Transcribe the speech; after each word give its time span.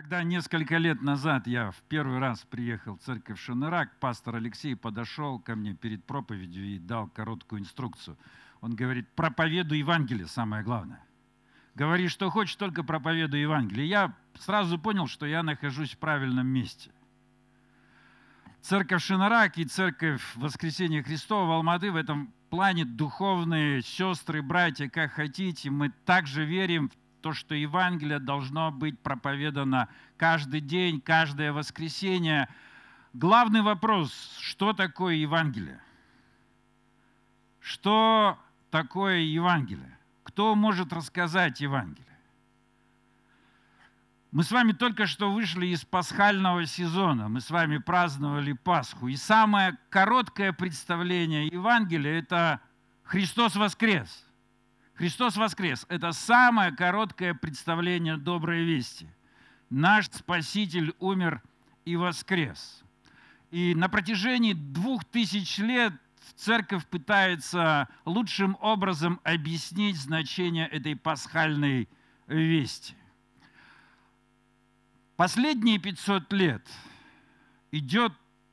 Когда 0.00 0.22
несколько 0.22 0.78
лет 0.78 1.02
назад 1.02 1.46
я 1.46 1.72
в 1.72 1.82
первый 1.82 2.20
раз 2.20 2.46
приехал 2.48 2.96
в 2.96 3.00
церковь 3.00 3.38
Шанырак, 3.38 4.00
пастор 4.00 4.36
Алексей 4.36 4.74
подошел 4.74 5.38
ко 5.38 5.54
мне 5.54 5.74
перед 5.74 6.02
проповедью 6.02 6.64
и 6.64 6.78
дал 6.78 7.06
короткую 7.08 7.60
инструкцию. 7.60 8.16
Он 8.62 8.74
говорит, 8.74 9.06
проповедуй 9.14 9.76
Евангелие, 9.76 10.26
самое 10.26 10.64
главное. 10.64 11.04
Говори, 11.74 12.08
что 12.08 12.30
хочешь, 12.30 12.56
только 12.56 12.82
проповедуй 12.82 13.42
Евангелие. 13.42 13.86
Я 13.86 14.16
сразу 14.38 14.78
понял, 14.78 15.06
что 15.06 15.26
я 15.26 15.42
нахожусь 15.42 15.92
в 15.92 15.98
правильном 15.98 16.46
месте. 16.46 16.90
Церковь 18.62 19.02
Шинарак 19.02 19.58
и 19.58 19.66
церковь 19.66 20.22
Воскресения 20.34 21.02
Христова 21.02 21.46
в 21.46 21.50
Алматы 21.50 21.92
в 21.92 21.96
этом 21.96 22.32
плане 22.48 22.86
духовные 22.86 23.82
сестры, 23.82 24.40
братья, 24.40 24.88
как 24.88 25.12
хотите, 25.12 25.68
мы 25.68 25.90
также 26.06 26.46
верим 26.46 26.88
в 26.88 26.96
то, 27.20 27.32
что 27.32 27.54
Евангелие 27.54 28.18
должно 28.18 28.70
быть 28.70 28.98
проповедано 29.00 29.88
каждый 30.16 30.60
день, 30.60 31.00
каждое 31.00 31.52
воскресенье. 31.52 32.48
Главный 33.12 33.62
вопрос, 33.62 34.12
что 34.40 34.72
такое 34.72 35.14
Евангелие? 35.14 35.80
Что 37.60 38.38
такое 38.70 39.18
Евангелие? 39.18 39.98
Кто 40.22 40.54
может 40.54 40.92
рассказать 40.92 41.60
Евангелие? 41.60 42.06
Мы 44.32 44.44
с 44.44 44.52
вами 44.52 44.72
только 44.72 45.06
что 45.06 45.32
вышли 45.32 45.66
из 45.66 45.84
пасхального 45.84 46.64
сезона, 46.64 47.28
мы 47.28 47.40
с 47.40 47.50
вами 47.50 47.78
праздновали 47.78 48.52
Пасху. 48.52 49.08
И 49.08 49.16
самое 49.16 49.76
короткое 49.88 50.52
представление 50.52 51.48
Евангелия– 51.48 52.18
это 52.20 52.60
Христос 53.02 53.56
воскрес– 53.56 54.24
Христос 55.00 55.38
воскрес. 55.38 55.86
Это 55.88 56.12
самое 56.12 56.72
короткое 56.72 57.32
представление 57.32 58.18
доброй 58.18 58.64
вести. 58.64 59.08
Наш 59.70 60.04
Спаситель 60.10 60.94
умер 60.98 61.42
и 61.86 61.96
воскрес. 61.96 62.82
И 63.50 63.74
на 63.74 63.88
протяжении 63.88 64.52
двух 64.52 65.06
тысяч 65.06 65.56
лет 65.56 65.94
церковь 66.36 66.84
пытается 66.84 67.88
лучшим 68.04 68.58
образом 68.60 69.22
объяснить 69.24 69.96
значение 69.96 70.68
этой 70.68 70.94
пасхальной 70.96 71.88
вести. 72.26 72.94
Последние 75.16 75.78
500 75.78 76.30
лет 76.34 76.68
идет 77.72 78.12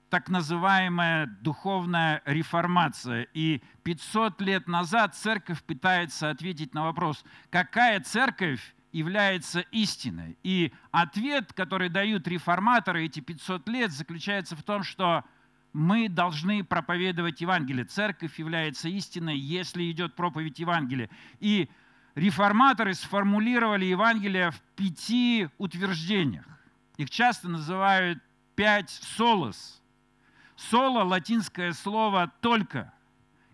так 0.10 0.30
называемая 0.30 1.28
духовная 1.42 2.22
реформация. 2.26 3.28
И 3.34 3.62
500 3.84 4.42
лет 4.42 4.68
назад 4.68 5.16
церковь 5.16 5.62
пытается 5.64 6.30
ответить 6.30 6.74
на 6.74 6.84
вопрос, 6.84 7.24
какая 7.50 8.00
церковь 8.00 8.76
является 8.92 9.62
истиной. 9.72 10.38
И 10.44 10.74
ответ, 10.92 11.52
который 11.54 11.90
дают 11.90 12.28
реформаторы 12.28 13.06
эти 13.06 13.20
500 13.20 13.68
лет, 13.68 13.92
заключается 13.92 14.56
в 14.56 14.64
том, 14.64 14.84
что 14.84 15.24
мы 15.74 16.08
должны 16.10 16.64
проповедовать 16.64 17.42
Евангелие. 17.42 17.86
Церковь 17.86 18.40
является 18.40 18.88
истиной, 18.88 19.38
если 19.38 19.92
идет 19.92 20.16
проповедь 20.16 20.60
Евангелия. 20.60 21.10
И 21.40 21.70
реформаторы 22.16 22.94
сформулировали 22.94 23.86
Евангелие 23.86 24.52
в 24.52 24.60
пяти 24.76 25.50
утверждениях. 25.58 26.46
Их 26.96 27.10
часто 27.10 27.50
называют 27.50 28.20
пять 28.56 28.90
солос– 28.90 29.76
Соло– 30.58 31.04
латинское 31.06 31.72
слово 31.72 32.34
«только». 32.42 32.92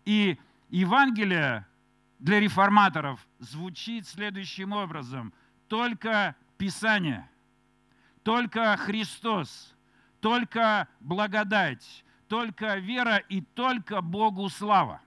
И 0.06 0.40
Евангелие 0.70 1.68
для 2.20 2.40
реформаторов 2.40 3.28
звучит 3.40 4.08
следующим 4.08 4.72
образом. 4.72 5.34
Только 5.68 6.36
Писание, 6.58 7.30
только 8.24 8.78
Христос, 8.78 9.76
только 10.22 10.88
благодать, 11.02 12.06
только 12.30 12.78
вера 12.78 13.18
и 13.18 13.42
только 13.42 14.02
Богу 14.02 14.48
слава. 14.48 15.02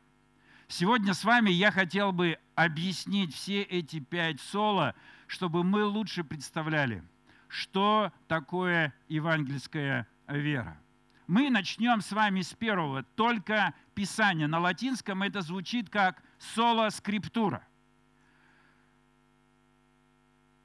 Сегодня 0.68 1.14
с 1.14 1.24
вами 1.24 1.50
я 1.50 1.70
хотел 1.70 2.12
бы 2.12 2.38
объяснить 2.54 3.34
все 3.34 3.62
эти 3.62 4.00
пять 4.00 4.40
соло, 4.40 4.94
чтобы 5.26 5.64
мы 5.64 5.84
лучше 5.84 6.24
представляли, 6.24 7.02
что 7.48 8.12
такое 8.28 8.92
евангельская 9.08 10.06
вера 10.26 10.78
мы 11.26 11.50
начнем 11.50 12.00
с 12.00 12.12
вами 12.12 12.42
с 12.42 12.54
первого, 12.54 13.02
только 13.02 13.74
Писание. 13.94 14.46
На 14.46 14.60
латинском 14.60 15.22
это 15.22 15.40
звучит 15.40 15.90
как 15.90 16.22
соло 16.38 16.90
скриптура. 16.90 17.66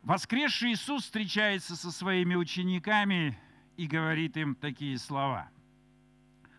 Воскресший 0.03 0.73
Иисус 0.73 1.03
встречается 1.03 1.75
со 1.75 1.91
своими 1.91 2.35
учениками 2.35 3.39
и 3.77 3.88
говорит 3.88 4.35
им 4.38 4.55
такие 4.55 4.97
слова. 4.97 5.49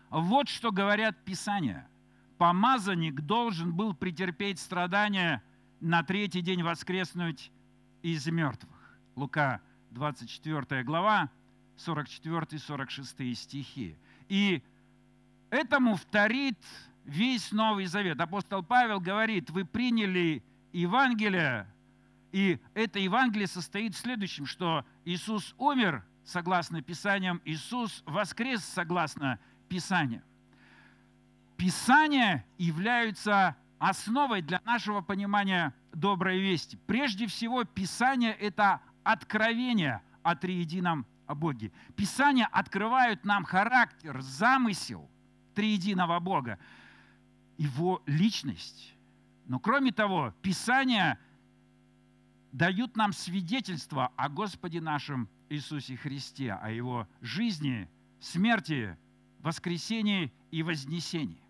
Вот 0.09 0.47
что 0.47 0.71
говорят 0.71 1.23
Писания. 1.25 1.89
Помазанник 2.37 3.21
должен 3.21 3.73
был 3.73 3.93
претерпеть 3.93 4.59
страдания, 4.59 5.43
на 5.79 6.01
третий 6.01 6.41
день 6.41 6.63
воскреснуть 6.63 7.51
из 8.01 8.25
мертвых. 8.27 8.97
Лука 9.15 9.61
24 9.91 10.83
глава, 10.83 11.29
44-46 11.77 13.35
стихи. 13.35 13.95
И 14.29 14.61
этому 15.49 15.95
вторит 15.95 16.57
весь 17.05 17.51
Новый 17.51 17.85
Завет. 17.85 18.19
Апостол 18.19 18.63
Павел 18.63 18.99
говорит, 18.99 19.49
вы 19.49 19.65
приняли 19.65 20.43
Евангелие, 20.71 21.67
и 22.31 22.59
это 22.73 22.99
Евангелие 22.99 23.47
состоит 23.47 23.93
в 23.93 23.99
следующем, 23.99 24.45
что 24.45 24.85
Иисус 25.05 25.53
умер, 25.57 26.03
согласно 26.25 26.81
Писаниям, 26.81 27.41
Иисус 27.45 28.01
воскрес, 28.05 28.63
согласно 28.63 29.39
Писаниям. 29.69 30.23
Писания 31.57 32.45
являются 32.57 33.55
основой 33.77 34.41
для 34.41 34.61
нашего 34.65 35.01
понимания 35.01 35.73
доброй 35.93 36.39
вести. 36.39 36.77
Прежде 36.87 37.27
всего, 37.27 37.63
Писание– 37.63 38.33
это 38.39 38.81
откровение 39.03 40.01
о 40.23 40.35
триедином 40.35 41.05
о 41.27 41.35
Боге. 41.35 41.71
Писания 41.95 42.47
открывают 42.51 43.25
нам 43.25 43.43
характер, 43.43 44.21
замысел 44.21 45.09
триединого 45.53 46.19
Бога, 46.19 46.57
его 47.57 48.01
личность. 48.05 48.95
Но 49.45 49.59
кроме 49.59 49.91
того, 49.91 50.33
Писания 50.41 51.19
дают 52.51 52.95
нам 52.95 53.13
свидетельство 53.13 54.11
о 54.15 54.29
Господе 54.29 54.81
нашем 54.81 55.29
Иисусе 55.49 55.97
Христе, 55.97 56.53
о 56.53 56.69
Его 56.69 57.07
жизни, 57.21 57.89
смерти, 58.19 58.97
воскресении 59.39 60.31
и 60.51 60.63
вознесении. 60.63 61.42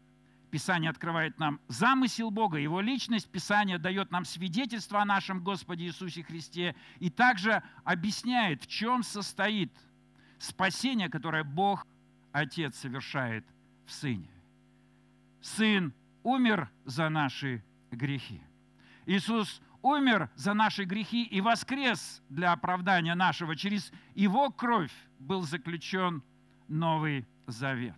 Писание 0.53 0.91
открывает 0.91 1.39
нам 1.39 1.59
замысел 1.67 2.29
Бога, 2.29 2.59
Его 2.59 2.79
личность. 2.79 3.27
Писание 3.27 3.79
дает 3.79 4.11
нам 4.11 4.23
свидетельство 4.23 5.01
о 5.01 5.05
нашем 5.05 5.43
Господе 5.43 5.85
Иисусе 5.85 6.21
Христе 6.21 6.75
и 6.99 7.09
также 7.09 7.63
объясняет, 7.83 8.61
в 8.61 8.67
чем 8.67 9.01
состоит 9.01 9.71
спасение, 10.37 11.09
которое 11.09 11.43
Бог, 11.43 11.87
Отец, 12.31 12.77
совершает 12.77 13.43
в 13.87 13.91
Сыне. 13.93 14.29
Сын 15.41 15.91
умер 16.21 16.69
за 16.85 17.09
наши 17.09 17.63
грехи. 17.89 18.39
Иисус 19.07 19.59
умер 19.81 20.29
за 20.35 20.53
наши 20.53 20.83
грехи 20.83 21.23
и 21.23 21.41
воскрес 21.41 22.21
для 22.29 22.51
оправдания 22.51 23.15
нашего. 23.15 23.55
Через 23.55 23.91
Его 24.13 24.51
кровь 24.51 24.93
был 25.17 25.41
заключен 25.41 26.21
Новый 26.67 27.25
Завет. 27.47 27.97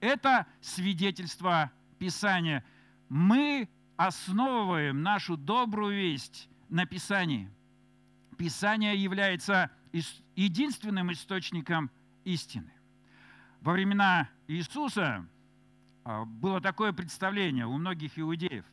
Это 0.00 0.46
свидетельство 0.60 1.70
Писания. 1.98 2.64
Мы 3.08 3.68
основываем 3.96 5.02
нашу 5.02 5.36
добрую 5.36 5.94
весть 5.96 6.48
на 6.68 6.86
Писании. 6.86 7.50
Писание 8.36 8.96
является 8.96 9.70
единственным 10.34 11.12
источником 11.12 11.90
истины. 12.24 12.72
Во 13.60 13.72
времена 13.72 14.28
Иисуса 14.48 15.26
а, 16.04 16.24
было 16.24 16.60
такое 16.60 16.92
представление 16.92 17.66
у 17.66 17.78
многих 17.78 18.18
иудеев 18.18 18.64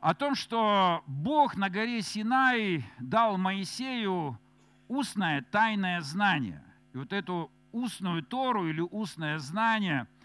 о 0.00 0.14
том, 0.14 0.34
что 0.34 1.02
Бог 1.06 1.56
на 1.56 1.68
горе 1.70 2.02
Синай 2.02 2.84
дал 3.00 3.36
Моисею 3.36 4.38
устное 4.86 5.42
тайное 5.42 6.00
знание. 6.02 6.62
И 6.94 6.98
вот 6.98 7.12
эту 7.12 7.50
устную 7.72 8.22
Тору 8.22 8.68
или 8.68 8.80
устное 8.80 9.38
знание– 9.38 10.06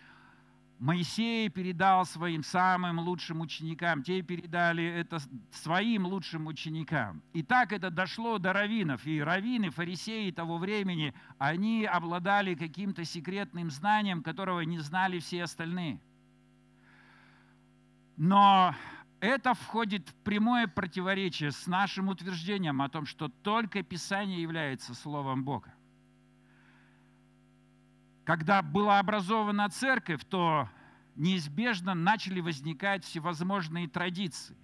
Моисей 0.84 1.48
передал 1.48 2.06
своим 2.06 2.44
самым 2.44 3.00
лучшим 3.00 3.40
ученикам, 3.40 4.04
те 4.04 4.22
передали 4.22 4.84
это 4.84 5.19
своим 5.50 6.06
лучшим 6.06 6.48
ученикам. 6.48 7.22
И 7.31 7.42
так 7.42 7.72
это 7.72 7.90
дошло 7.90 8.38
до 8.38 8.51
раввинов. 8.51 9.07
И 9.07 9.22
раввины, 9.22 9.69
фарисеи 9.69 10.31
того 10.31 10.57
времени, 10.57 11.13
они 11.38 11.86
обладали 11.86 12.54
каким-то 12.54 13.06
секретным 13.06 13.69
знанием, 13.72 14.22
которого 14.22 14.60
не 14.60 14.80
знали 14.80 15.19
все 15.19 15.44
остальные. 15.44 16.01
Но 18.18 18.75
Это 19.22 19.54
входит 19.54 20.10
в 20.10 20.16
прямое 20.16 20.68
противоречие 20.68 21.51
с 21.51 21.66
нашим 21.66 22.10
утверждением 22.10 22.81
о 22.81 22.90
том, 22.90 23.06
что 23.06 23.30
только 23.30 23.81
Писание 23.81 24.42
является 24.42 24.94
Словом 24.94 25.45
Бога. 25.45 25.72
Когда 28.25 28.61
была 28.61 28.99
образована 28.99 29.69
церковь, 29.69 30.23
то 30.29 30.69
неизбежно 31.15 31.93
начали 31.93 32.39
возникать 32.39 33.03
всевозможные 33.03 33.87
традиции. 33.87 34.55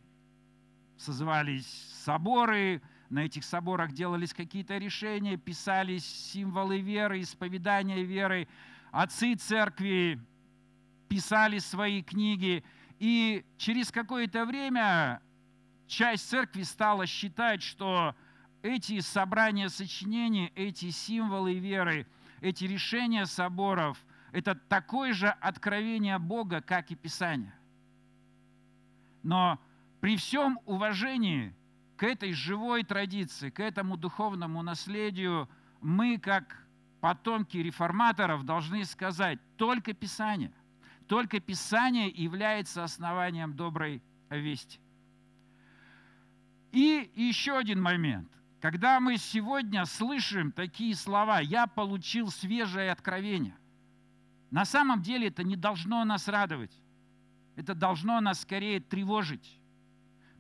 Созывались 0.97 1.67
соборы, 2.03 2.81
на 3.09 3.19
этих 3.19 3.43
соборах 3.43 3.91
делались 3.91 4.33
какие-то 4.33 4.77
решения, 4.77 5.35
писались 5.35 6.05
символы 6.05 6.79
веры, 6.79 7.21
исповедания 7.21 8.03
веры. 8.03 8.47
Отцы 8.91 9.35
церкви 9.35 10.19
писали 11.09 11.59
свои 11.59 12.01
книги. 12.01 12.63
И 12.99 13.43
через 13.57 13.91
какое-то 13.91 14.45
время 14.45 15.21
часть 15.87 16.29
церкви 16.29 16.63
стала 16.63 17.07
считать, 17.07 17.61
что 17.61 18.15
эти 18.61 18.99
собрания 18.99 19.69
сочинений, 19.69 20.51
эти 20.55 20.91
символы 20.91 21.55
веры, 21.55 22.05
эти 22.41 22.65
решения 22.65 23.25
соборов– 23.25 23.97
это 24.31 24.55
такое 24.55 25.13
же 25.13 25.29
откровение 25.29 26.19
Бога, 26.19 26.61
как 26.61 26.91
и 26.91 26.95
Писание. 26.95 27.53
Но 29.23 29.59
при 29.99 30.17
всем 30.17 30.59
уважении 30.65 31.53
к 31.97 32.03
этой 32.03 32.31
живой 32.33 32.83
традиции, 32.83 33.49
к 33.49 33.59
этому 33.59 33.97
духовному 33.97 34.61
наследию, 34.61 35.49
мы, 35.81 36.17
как 36.17 36.63
потомки 37.01 37.57
реформаторов, 37.57 38.45
должны 38.45 38.85
сказать, 38.85 39.39
только 39.57 39.93
Писание, 39.93 40.53
только 41.07 41.39
Писание 41.39 42.07
является 42.07 42.83
основанием 42.83 43.53
доброй 43.53 44.01
вести. 44.29 44.79
И 46.71 47.11
еще 47.15 47.57
один 47.57 47.81
момент. 47.81 48.29
Когда 48.61 48.99
мы 48.99 49.17
сегодня 49.17 49.85
слышим 49.85 50.51
такие 50.51 50.93
слова 50.95 51.39
«я 51.39 51.65
получил 51.65 52.29
свежее 52.29 52.91
откровение», 52.91 53.55
на 54.51 54.65
самом 54.65 55.01
деле 55.01 55.27
это 55.27 55.43
не 55.43 55.55
должно 55.55 56.03
нас 56.03 56.27
радовать. 56.27 56.73
Это 57.55 57.75
должно 57.75 58.19
нас 58.19 58.41
скорее 58.41 58.79
тревожить. 58.79 59.59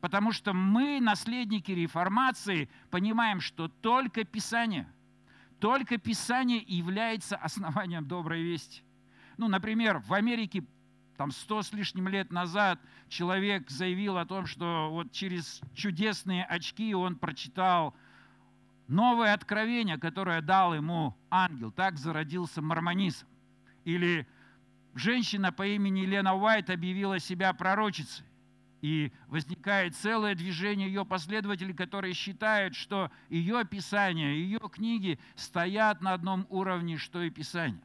Потому 0.01 0.31
что 0.31 0.53
мы, 0.53 0.99
наследники 0.99 1.71
реформации, 1.71 2.69
понимаем, 2.89 3.39
что 3.41 3.67
только 3.67 4.23
Писание, 4.23 4.87
только 5.59 5.97
Писание 5.97 6.63
является 6.65 7.35
основанием 7.35 8.07
доброй 8.07 8.41
вести. 8.41 8.81
Ну, 9.37 9.47
например, 9.47 9.99
в 9.99 10.13
Америке 10.13 10.63
там 11.17 11.31
сто 11.31 11.61
с 11.61 11.73
лишним 11.73 12.07
лет 12.07 12.31
назад 12.31 12.79
человек 13.09 13.69
заявил 13.69 14.17
о 14.17 14.25
том, 14.25 14.45
что 14.45 14.89
вот 14.89 15.11
через 15.11 15.61
чудесные 15.73 16.45
очки 16.45 16.95
он 16.95 17.17
прочитал 17.17 17.93
новое 18.89 19.33
откровение, 19.33 19.97
которое 19.97 20.41
дал 20.41 20.73
ему 20.73 21.15
ангел. 21.29 21.71
Так 21.71 21.97
зародился 21.97 22.61
мормонизм. 22.61 23.25
Или 23.85 24.27
женщина 24.95 25.51
по 25.51 25.65
имени 25.65 26.01
Лена 26.01 26.35
Уайт 26.35 26.69
объявила 26.69 27.19
себя 27.19 27.53
пророчицей. 27.53 28.25
И 28.81 29.11
возникает 29.27 29.95
целое 29.95 30.35
движение 30.35 30.87
ее 30.87 31.05
последователей, 31.05 31.73
которые 31.73 32.13
считают, 32.13 32.75
что 32.75 33.11
ее 33.29 33.65
Писание, 33.65 34.41
ее 34.41 34.59
книги 34.71 35.19
стоят 35.35 36.01
на 36.01 36.13
одном 36.13 36.47
уровне, 36.49 36.97
что 36.97 37.21
и 37.21 37.29
Писание. 37.29 37.83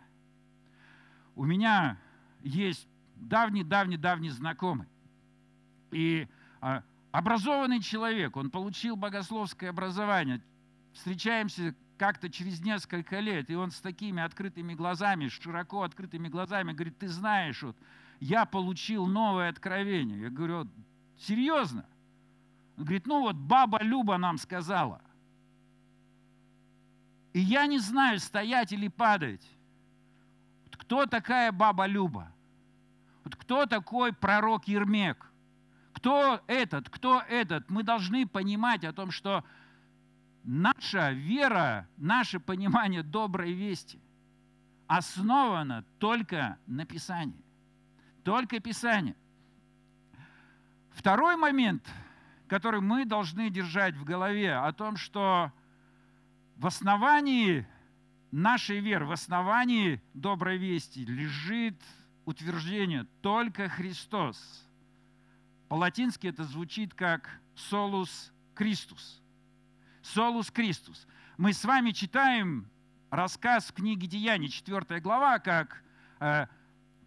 У 1.34 1.44
меня 1.44 1.98
есть 2.42 2.86
давний-давний-давний 3.16 4.30
знакомый. 4.30 4.86
И 5.90 6.28
а, 6.60 6.84
образованный 7.10 7.80
человек, 7.80 8.36
он 8.36 8.50
получил 8.50 8.94
богословское 8.94 9.70
образование. 9.70 10.40
Встречаемся 10.94 11.74
как-то 11.98 12.30
через 12.30 12.60
несколько 12.60 13.20
лет, 13.20 13.50
и 13.50 13.54
он 13.54 13.70
с 13.70 13.80
такими 13.80 14.22
открытыми 14.22 14.74
глазами, 14.74 15.28
широко 15.28 15.82
открытыми 15.82 16.28
глазами 16.28 16.72
говорит, 16.72 16.98
ты 16.98 17.08
знаешь, 17.08 17.62
вот, 17.62 17.76
я 18.20 18.46
получил 18.46 19.06
новое 19.06 19.48
откровение. 19.48 20.22
Я 20.22 20.30
говорю, 20.30 20.68
серьезно? 21.18 21.84
Он 22.76 22.84
говорит, 22.84 23.06
ну 23.06 23.20
вот 23.20 23.36
баба 23.36 23.82
Люба 23.82 24.16
нам 24.16 24.38
сказала. 24.38 25.02
И 27.32 27.40
я 27.40 27.66
не 27.66 27.78
знаю, 27.78 28.20
стоять 28.20 28.72
или 28.72 28.88
падать. 28.88 29.44
Кто 30.70 31.06
такая 31.06 31.50
баба 31.50 31.86
Люба? 31.86 32.32
Вот 33.24 33.34
кто 33.36 33.66
такой 33.66 34.12
пророк 34.12 34.68
Ермек? 34.68 35.30
Кто 35.92 36.40
этот? 36.46 36.88
Кто 36.88 37.20
этот? 37.28 37.68
Мы 37.70 37.82
должны 37.82 38.26
понимать 38.26 38.84
о 38.84 38.92
том, 38.92 39.10
что 39.10 39.44
наша 40.44 41.10
вера, 41.10 41.88
наше 41.96 42.38
понимание 42.38 43.02
доброй 43.02 43.52
вести 43.52 44.00
основано 44.86 45.84
только 45.98 46.58
на 46.66 46.84
Писании. 46.84 47.42
Только 48.22 48.60
Писание. 48.60 49.16
Второй 50.90 51.36
момент, 51.36 51.86
который 52.48 52.80
мы 52.80 53.04
должны 53.04 53.50
держать 53.50 53.96
в 53.96 54.04
голове, 54.04 54.54
о 54.54 54.72
том, 54.72 54.96
что 54.96 55.52
в 56.56 56.66
основании 56.66 57.66
нашей 58.30 58.80
веры, 58.80 59.06
в 59.06 59.12
основании 59.12 60.00
доброй 60.14 60.56
вести 60.56 61.04
лежит 61.04 61.80
утверждение 62.24 63.04
«только 63.20 63.68
Христос». 63.68 64.68
По-латински 65.68 66.28
это 66.28 66.44
звучит 66.44 66.94
как 66.94 67.40
«solus 67.56 68.30
Christus». 68.54 69.23
«Solus 70.04 70.52
Christus». 70.52 71.06
Мы 71.38 71.52
с 71.52 71.64
вами 71.64 71.90
читаем 71.90 72.70
рассказ 73.10 73.66
в 73.66 73.72
книге 73.72 74.06
Деяний, 74.06 74.48
4 74.48 75.00
глава, 75.00 75.38
как 75.38 75.82
э, 76.20 76.46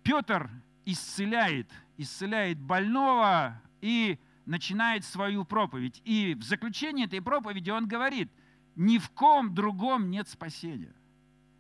Петр 0.04 0.50
исцеляет, 0.84 1.72
исцеляет 1.98 2.60
больного 2.60 3.62
и 3.82 4.20
начинает 4.46 5.06
свою 5.06 5.46
проповедь. 5.46 6.02
И 6.06 6.34
в 6.34 6.44
заключении 6.44 7.06
этой 7.06 7.22
проповеди 7.22 7.70
он 7.70 7.88
говорит, 7.88 8.32
ни 8.76 8.98
в 8.98 9.10
ком 9.12 9.54
другом 9.54 10.10
нет 10.10 10.28
спасения. 10.28 10.96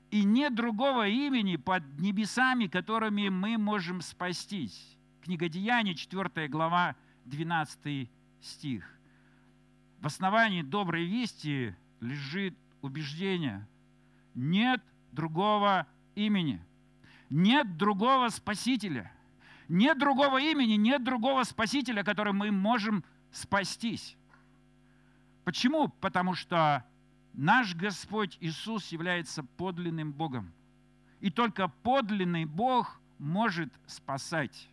И 0.09 0.23
нет 0.23 0.55
другого 0.55 1.07
имени 1.07 1.57
под 1.57 1.83
небесами, 1.99 2.67
которыми 2.67 3.29
мы 3.29 3.57
можем 3.57 4.01
спастись. 4.01 4.97
Книга 5.21 5.49
Деяний, 5.49 5.95
4 5.95 6.47
глава, 6.47 6.95
12 7.25 8.09
стих. 8.41 8.96
В 9.99 10.05
основании 10.05 10.61
доброй 10.61 11.05
вести 11.05 11.75
лежит 11.99 12.55
убеждение. 12.81 13.67
Нет 14.35 14.81
другого 15.11 15.87
имени. 16.15 16.61
Нет 17.29 17.77
другого 17.77 18.29
Спасителя– 18.29 19.11
нет 19.67 19.97
другого 19.97 20.39
имени, 20.39 20.73
нет 20.73 21.03
другого 21.03 21.43
Спасителя, 21.43 22.03
которым 22.03 22.37
мы 22.37 22.51
можем 22.51 23.03
спастись. 23.31 24.15
Почему? 25.43 25.89
Потому 25.89 26.35
что 26.35 26.85
наш 27.33 27.75
Господь 27.75 28.37
Иисус 28.39 28.91
является 28.91 29.43
подлинным 29.43 30.13
Богом. 30.13 30.53
И 31.19 31.29
только 31.29 31.67
подлинный 31.67 32.45
Бог 32.45 32.99
может 33.19 33.73
спасать 33.87 34.69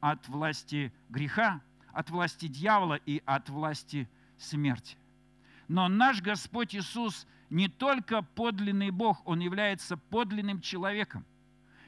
от 0.00 0.28
власти 0.28 0.92
греха, 1.08 1.60
от 1.92 2.10
власти 2.10 2.46
дьявола 2.46 2.94
и 2.94 3.22
от 3.24 3.48
власти 3.48 4.08
смерти. 4.38 4.96
Но 5.68 5.88
наш 5.88 6.22
Господь 6.22 6.74
Иисус 6.74 7.26
не 7.50 7.68
только 7.68 8.22
подлинный 8.22 8.90
Бог, 8.90 9.26
Он 9.26 9.40
является 9.40 9.96
подлинным 9.96 10.60
человеком. 10.60 11.24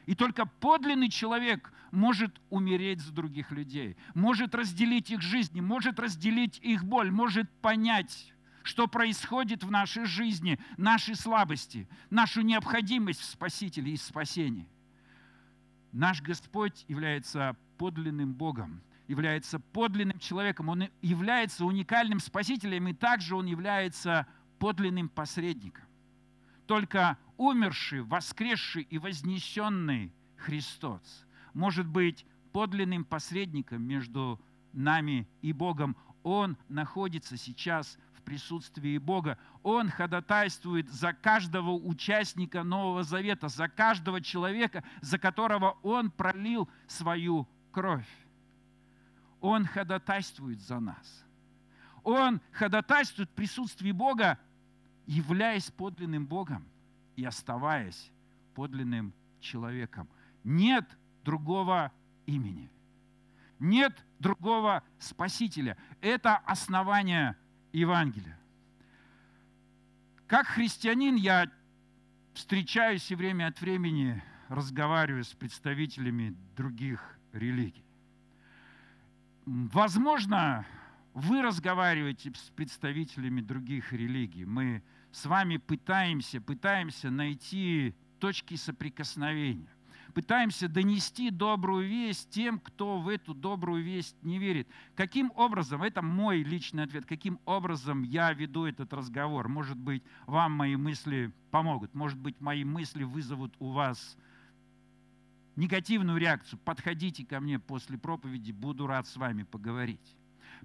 И 0.06 0.14
только 0.14 0.46
подлинный 0.46 1.10
человек 1.10 1.72
может 1.90 2.40
умереть 2.50 3.00
за 3.00 3.12
других 3.12 3.50
людей, 3.50 3.96
может 4.14 4.54
разделить 4.54 5.10
их 5.10 5.20
жизни, 5.20 5.60
может 5.60 5.98
разделить 5.98 6.58
их 6.60 6.84
боль, 6.84 7.10
может 7.10 7.50
понять, 7.60 8.32
что 8.62 8.86
происходит 8.86 9.64
в 9.64 9.70
нашей 9.70 10.04
жизни, 10.04 10.58
наши 10.76 11.14
слабости, 11.14 11.88
нашу 12.10 12.42
необходимость 12.42 13.20
в 13.20 13.24
Спасителе 13.24 13.92
и 13.92 13.96
спасении. 13.96 14.68
Наш 15.92 16.22
Господь 16.22 16.84
является 16.88 17.56
подлинным 17.78 18.32
Богом, 18.34 18.82
является 19.08 19.58
подлинным 19.58 20.18
человеком, 20.20 20.68
Он 20.68 20.84
является 21.02 21.64
уникальным 21.64 22.20
Спасителем, 22.20 22.86
и 22.88 22.94
также 22.94 23.34
Он 23.34 23.46
является 23.46 24.26
подлинным 24.60 25.08
посредником. 25.08 25.84
Только 26.66 27.18
умерший, 27.36 28.02
воскресший 28.02 28.82
и 28.82 28.98
вознесенный 28.98 30.12
Христос– 30.36 31.24
может 31.58 31.88
быть 31.88 32.24
подлинным 32.52 33.04
посредником 33.04 33.82
между 33.82 34.40
нами 34.72 35.28
и 35.42 35.52
Богом. 35.52 35.96
Он 36.22 36.56
находится 36.68 37.36
сейчас 37.36 37.98
в 38.14 38.22
присутствии 38.22 38.98
Бога. 38.98 39.38
Он 39.62 39.90
ходатайствует 39.90 40.88
за 40.88 41.12
каждого 41.12 41.72
участника 41.72 42.62
Нового 42.62 43.02
Завета, 43.02 43.48
за 43.48 43.68
каждого 43.68 44.20
человека, 44.20 44.84
за 45.00 45.18
которого 45.18 45.78
Он 45.82 46.10
пролил 46.10 46.68
свою 46.86 47.48
кровь. 47.72 48.06
Он 49.40 49.66
ходатайствует 49.66 50.60
за 50.60 50.80
нас. 50.80 51.24
Он 52.02 52.40
ходатайствует 52.52 53.30
в 53.30 53.34
присутствии 53.34 53.92
Бога, 53.92 54.38
являясь 55.06 55.70
подлинным 55.70 56.26
Богом 56.26 56.66
и 57.16 57.24
оставаясь 57.24 58.10
подлинным 58.54 59.12
человеком. 59.40 60.08
Нет 60.44 60.84
другого 61.24 61.92
имени. 62.26 62.70
Нет 63.58 64.04
другого 64.18 64.82
Спасителя. 64.98 65.76
Это 66.00 66.36
основание 66.36 67.36
Евангелия. 67.72 68.38
Как 70.26 70.46
христианин 70.46 71.16
я 71.16 71.50
встречаюсь 72.34 73.10
и 73.10 73.14
время 73.14 73.48
от 73.48 73.60
времени 73.60 74.22
разговариваю 74.48 75.24
с 75.24 75.34
представителями 75.34 76.36
других 76.56 77.18
религий. 77.32 77.87
Возможно, 79.50 80.66
вы 81.14 81.40
разговариваете 81.40 82.30
с 82.34 82.50
представителями 82.50 83.40
других 83.40 83.94
религий. 83.94 84.44
Мы 84.44 84.82
с 85.10 85.24
вами 85.24 85.56
пытаемся, 85.56 86.38
пытаемся 86.38 87.10
найти 87.10 87.94
точки 88.18 88.56
соприкосновения. 88.56 89.70
Пытаемся 90.12 90.68
донести 90.68 91.30
добрую 91.30 91.88
весть 91.88 92.28
тем, 92.28 92.58
кто 92.58 92.98
в 92.98 93.08
эту 93.08 93.32
добрую 93.32 93.82
весть 93.82 94.22
не 94.22 94.38
верит. 94.38 94.68
Каким 94.94 95.32
образом, 95.34 95.82
это 95.82 96.02
мой 96.02 96.42
личный 96.42 96.82
ответ, 96.82 97.06
каким 97.06 97.40
образом 97.46 98.02
я 98.02 98.34
веду 98.34 98.66
этот 98.66 98.92
разговор? 98.92 99.48
Может 99.48 99.78
быть, 99.78 100.02
вам 100.26 100.52
мои 100.52 100.76
мысли 100.76 101.32
помогут, 101.50 101.94
может 101.94 102.18
быть, 102.18 102.38
мои 102.42 102.64
мысли 102.64 103.02
вызовут 103.02 103.54
у 103.60 103.70
вас 103.70 104.18
негативную 105.58 106.18
реакцию. 106.18 106.60
Подходите 106.64 107.26
ко 107.26 107.40
мне 107.40 107.58
после 107.58 107.98
проповеди, 107.98 108.52
буду 108.52 108.86
рад 108.86 109.08
с 109.08 109.16
вами 109.16 109.42
поговорить. 109.42 110.16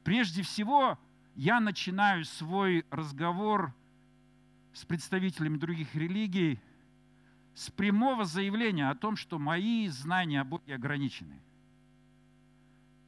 Прежде 0.04 0.44
всего, 0.44 1.00
я 1.36 1.60
начинаю 1.60 2.26
свой 2.26 2.86
разговор 2.92 3.74
с 4.72 4.86
представителями 4.86 5.58
других 5.58 5.96
религий 5.96 6.60
с 7.56 7.72
прямого 7.72 8.26
заявления 8.26 8.90
о 8.90 8.96
том, 8.96 9.16
что 9.16 9.40
мои 9.40 9.88
знания 9.88 10.42
о 10.42 10.44
Боге 10.44 10.76
ограничены. 10.76 11.40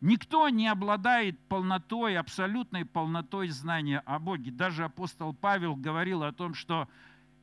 Никто 0.02 0.50
не 0.50 0.68
обладает 0.68 1.40
полнотой, 1.48 2.18
абсолютной 2.18 2.86
полнотой 2.86 3.50
знания 3.50 4.00
о 4.06 4.18
Боге. 4.18 4.50
Даже 4.50 4.86
апостол 4.86 5.34
Павел 5.34 5.76
говорил 5.76 6.24
о 6.24 6.34
том, 6.34 6.56
что 6.56 6.90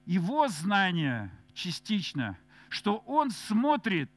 его 0.04 0.48
знание 0.48 1.30
частично, 1.54 2.36
что 2.68 2.98
он 3.06 3.30
смотрит 3.30 4.10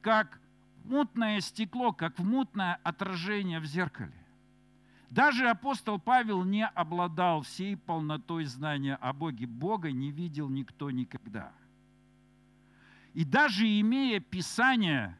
как 0.00 0.40
мутное 0.84 1.40
стекло, 1.40 1.92
как 1.92 2.18
в 2.18 2.24
мутное 2.24 2.78
отражение 2.82 3.60
в 3.60 3.64
зеркале. 3.66 4.12
Даже 5.10 5.48
апостол 5.48 5.98
Павел 5.98 6.44
не 6.44 6.66
обладал 6.66 7.42
всей 7.42 7.76
полнотой 7.76 8.44
знания 8.44 8.96
о 8.96 9.12
Боге. 9.12 9.46
Бога 9.46 9.90
не 9.90 10.10
видел 10.10 10.48
никто 10.48 10.90
никогда. 10.90 11.52
И 13.14 13.24
даже 13.24 13.66
имея 13.80 14.20
Писание, 14.20 15.18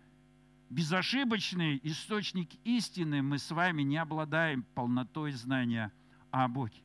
безошибочный 0.69 1.81
источник 1.83 2.51
истины, 2.65 3.23
мы 3.23 3.39
с 3.39 3.51
вами 3.51 3.83
не 3.83 3.97
обладаем 3.97 4.63
полнотой 4.75 5.33
знания 5.33 5.91
о 6.31 6.49
Боге. 6.49 6.83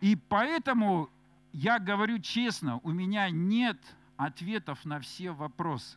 И 0.00 0.16
поэтому 0.16 1.08
я 1.52 1.78
говорю 1.78 2.18
честно, 2.18 2.80
у 2.82 2.90
меня 2.90 3.30
нет 3.30 3.80
ответов 4.16 4.84
на 4.84 4.98
все 4.98 5.30
вопросы. 5.30 5.96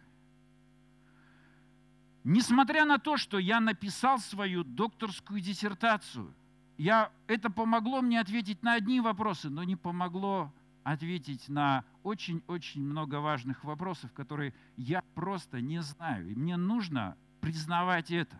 Несмотря 2.30 2.84
на 2.84 2.98
то, 2.98 3.16
что 3.16 3.40
я 3.40 3.62
написал 3.62 4.20
свою 4.20 4.66
докторскую 4.66 5.40
диссертацию, 5.40 6.34
я, 6.78 7.10
это 7.26 7.50
помогло 7.50 8.02
мне 8.02 8.20
ответить 8.20 8.64
на 8.64 8.74
одни 8.74 9.00
вопросы, 9.00 9.50
но 9.50 9.64
не 9.64 9.78
помогло 9.78 10.52
ответить 10.84 11.48
на 11.48 11.86
очень-очень 12.04 12.84
много 12.84 13.22
важных 13.22 13.64
вопросов, 13.64 14.12
которые 14.12 14.54
я 14.76 15.02
просто 15.16 15.62
не 15.62 15.82
знаю. 15.82 16.30
И 16.30 16.36
мне 16.36 16.58
нужно 16.58 17.16
признавать 17.40 18.12
это. 18.12 18.38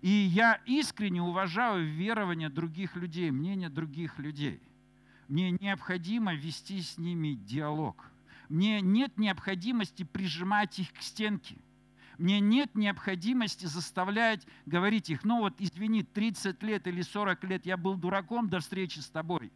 И 0.00 0.08
я 0.10 0.60
искренне 0.64 1.20
уважаю 1.20 1.92
верование 1.92 2.50
других 2.50 2.94
людей, 2.94 3.32
мнение 3.32 3.68
других 3.68 4.20
людей. 4.20 4.62
Мне 5.26 5.50
необходимо 5.50 6.34
вести 6.36 6.80
с 6.80 6.98
ними 6.98 7.34
диалог. 7.34 8.12
Мне 8.48 8.80
нет 8.80 9.18
необходимости 9.18 10.04
прижимать 10.04 10.78
их 10.78 10.92
к 10.92 11.02
стенке– 11.02 11.56
мне 12.18 12.40
нет 12.40 12.74
необходимости 12.74 13.66
заставлять 13.66 14.46
говорить 14.66 15.08
их, 15.08 15.24
ну 15.24 15.38
вот 15.38 15.54
извини, 15.60 16.02
30 16.02 16.62
лет 16.64 16.86
или 16.88 17.02
40 17.02 17.44
лет 17.44 17.64
я 17.64 17.76
был 17.76 17.94
дураком 17.94 18.48
до 18.48 18.58
встречи 18.58 18.98
с 18.98 19.08
тобой. 19.08 19.52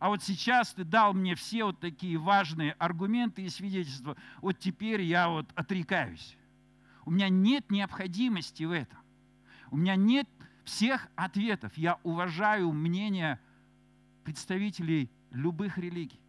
А 0.00 0.08
вот 0.08 0.22
сейчас 0.22 0.74
ты 0.74 0.84
дал 0.84 1.14
мне 1.14 1.36
все 1.36 1.64
вот 1.64 1.78
такие 1.78 2.18
важные 2.18 2.72
аргументы 2.72 3.42
и 3.42 3.48
свидетельства. 3.48 4.16
Вот 4.42 4.58
теперь 4.58 5.02
я 5.02 5.28
вот 5.28 5.46
отрекаюсь. 5.54 6.36
У 7.06 7.10
меня 7.10 7.28
нет 7.28 7.70
необходимости 7.70 8.64
в 8.64 8.72
этом. 8.72 8.98
У 9.70 9.76
меня 9.76 9.94
нет 9.94 10.28
всех 10.64 11.08
ответов. 11.14 11.76
Я 11.78 12.00
уважаю 12.02 12.72
мнение 12.72 13.38
представителей 14.24 15.10
любых 15.30 15.78
религий. 15.78 16.20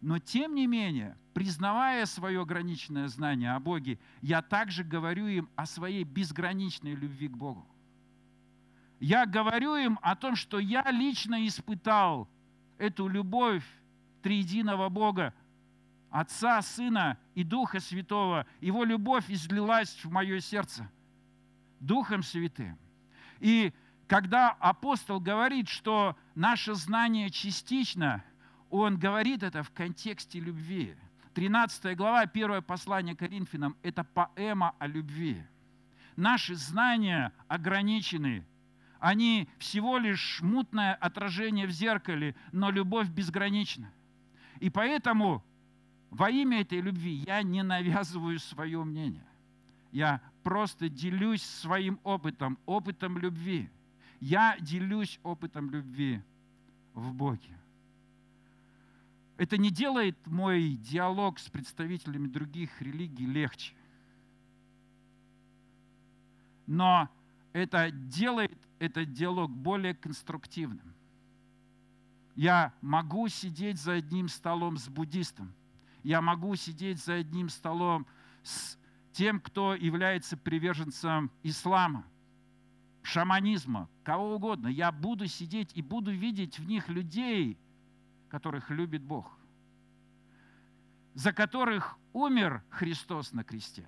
Но 0.00 0.18
тем 0.18 0.54
не 0.54 0.66
менее, 0.66 1.16
признавая 1.34 2.06
свое 2.06 2.42
ограниченное 2.42 3.08
знание 3.08 3.52
о 3.52 3.60
Боге, 3.60 3.98
я 4.20 4.42
также 4.42 4.84
говорю 4.84 5.26
им 5.26 5.48
о 5.56 5.66
своей 5.66 6.04
безграничной 6.04 6.94
любви 6.94 7.28
к 7.28 7.36
Богу. 7.36 7.66
Я 9.00 9.26
говорю 9.26 9.76
им 9.76 9.98
о 10.02 10.14
том, 10.14 10.36
что 10.36 10.58
я 10.58 10.84
лично 10.90 11.46
испытал 11.46 12.28
эту 12.78 13.08
любовь 13.08 13.64
триединого 14.22 14.88
Бога, 14.88 15.34
Отца, 16.10 16.60
Сына 16.62 17.18
и 17.34 17.42
Духа 17.42 17.80
Святого. 17.80 18.46
Его 18.60 18.84
любовь 18.84 19.24
излилась 19.28 19.98
в 20.04 20.10
мое 20.10 20.40
сердце 20.40 20.88
Духом 21.80 22.22
Святым. 22.22 22.78
И 23.40 23.72
когда 24.06 24.50
апостол 24.50 25.18
говорит, 25.18 25.68
что 25.68 26.16
наше 26.34 26.74
знание 26.74 27.30
частично– 27.30 28.22
он 28.72 28.98
говорит 28.98 29.42
это 29.42 29.62
в 29.62 29.70
контексте 29.70 30.40
любви. 30.40 30.96
13 31.34 31.96
глава, 31.96 32.26
первое 32.26 32.60
послание 32.60 33.16
Коринфянам– 33.16 33.76
это 33.82 34.04
поэма 34.04 34.74
о 34.78 34.86
любви. 34.86 35.42
Наши 36.16 36.54
знания 36.54 37.32
ограничены. 37.48 38.44
Они 39.00 39.48
всего 39.58 39.98
лишь 39.98 40.40
мутное 40.42 40.94
отражение 40.94 41.66
в 41.66 41.70
зеркале, 41.70 42.36
но 42.52 42.70
любовь 42.70 43.08
безгранична. 43.08 43.90
И 44.60 44.70
поэтому 44.70 45.42
во 46.10 46.30
имя 46.30 46.60
этой 46.60 46.80
любви 46.80 47.24
я 47.26 47.42
не 47.42 47.62
навязываю 47.62 48.38
свое 48.38 48.84
мнение. 48.84 49.26
Я 49.90 50.20
просто 50.42 50.88
делюсь 50.88 51.42
своим 51.42 51.98
опытом, 52.04 52.58
опытом 52.66 53.18
любви. 53.18 53.70
Я 54.20 54.56
делюсь 54.60 55.18
опытом 55.22 55.70
любви 55.70 56.22
в 56.94 57.12
Боге. 57.12 57.58
Это 59.36 59.56
не 59.56 59.70
делает 59.70 60.16
мой 60.26 60.74
диалог 60.74 61.38
с 61.38 61.48
представителями 61.48 62.28
других 62.28 62.80
религий 62.80 63.26
легче. 63.26 63.74
Но 66.66 67.08
это 67.52 67.90
делает 67.90 68.56
этот 68.78 69.12
диалог 69.12 69.50
более 69.50 69.94
конструктивным. 69.94 70.94
Я 72.34 72.72
могу 72.80 73.28
сидеть 73.28 73.78
за 73.78 73.94
одним 73.94 74.28
столом 74.28 74.76
с 74.76 74.88
буддистом. 74.88 75.52
Я 76.02 76.20
могу 76.20 76.54
сидеть 76.56 77.02
за 77.02 77.14
одним 77.14 77.48
столом 77.48 78.06
с 78.42 78.78
тем, 79.12 79.40
кто 79.40 79.74
является 79.74 80.36
приверженцем 80.36 81.30
ислама, 81.42 82.04
шаманизма, 83.02 83.88
кого 84.02 84.36
угодно. 84.36 84.68
Я 84.68 84.90
буду 84.90 85.26
сидеть 85.26 85.70
и 85.74 85.82
буду 85.82 86.10
видеть 86.10 86.58
в 86.58 86.64
них 86.64 86.88
людей, 86.88 87.58
которых 88.32 88.70
любит 88.70 89.02
Бог, 89.02 89.30
за 91.12 91.34
которых 91.34 91.98
умер 92.14 92.62
Христос 92.70 93.34
на 93.34 93.44
кресте. 93.44 93.86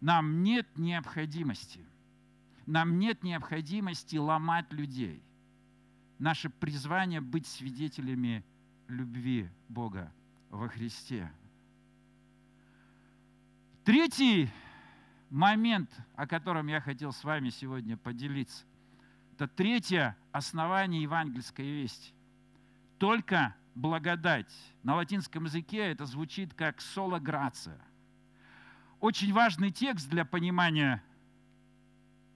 Нам 0.00 0.44
нет 0.44 0.68
необходимости, 0.78 1.84
нам 2.64 3.00
нет 3.00 3.24
необходимости 3.24 4.14
ломать 4.14 4.72
людей. 4.72 5.20
Наше 6.20 6.48
призвание 6.48 7.20
быть 7.20 7.48
свидетелями 7.48 8.44
любви 8.86 9.50
Бога 9.68 10.12
во 10.50 10.68
Христе. 10.68 11.28
Третий 13.82 14.48
момент, 15.28 15.90
о 16.14 16.28
котором 16.28 16.68
я 16.68 16.80
хотел 16.80 17.12
с 17.12 17.24
вами 17.24 17.50
сегодня 17.50 17.96
поделиться, 17.96 18.64
это 19.34 19.48
третье 19.48 20.16
основание 20.30 21.02
евангельской 21.02 21.68
вести 21.68 22.14
только 23.02 23.52
благодать. 23.74 24.54
На 24.84 24.94
латинском 24.94 25.46
языке 25.46 25.78
это 25.78 26.06
звучит 26.06 26.54
как 26.54 26.80
соло 26.80 27.18
грация. 27.18 27.80
Очень 29.00 29.32
важный 29.32 29.72
текст 29.72 30.08
для 30.08 30.24
понимания 30.24 31.02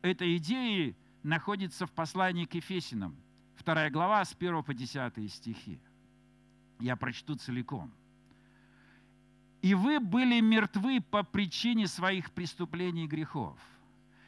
этой 0.03 0.37
идеи 0.39 0.97
находится 1.23 1.87
в 1.87 1.93
послании 1.93 2.47
к 2.47 2.55
Ефесинам, 2.55 3.15
2 3.65 3.91
глава 3.91 4.25
с 4.25 4.35
1 4.35 4.65
по 4.65 4.75
10 4.75 5.33
стихи. 5.33 5.81
Я 6.81 6.97
прочту 6.97 7.37
целиком. 7.37 7.95
«И 9.63 9.73
вы 9.73 10.01
были 10.01 10.41
мертвы 10.41 11.01
по 11.01 11.23
причине 11.23 11.87
своих 11.87 12.33
преступлений 12.33 13.05
и 13.05 13.07
грехов, 13.07 13.57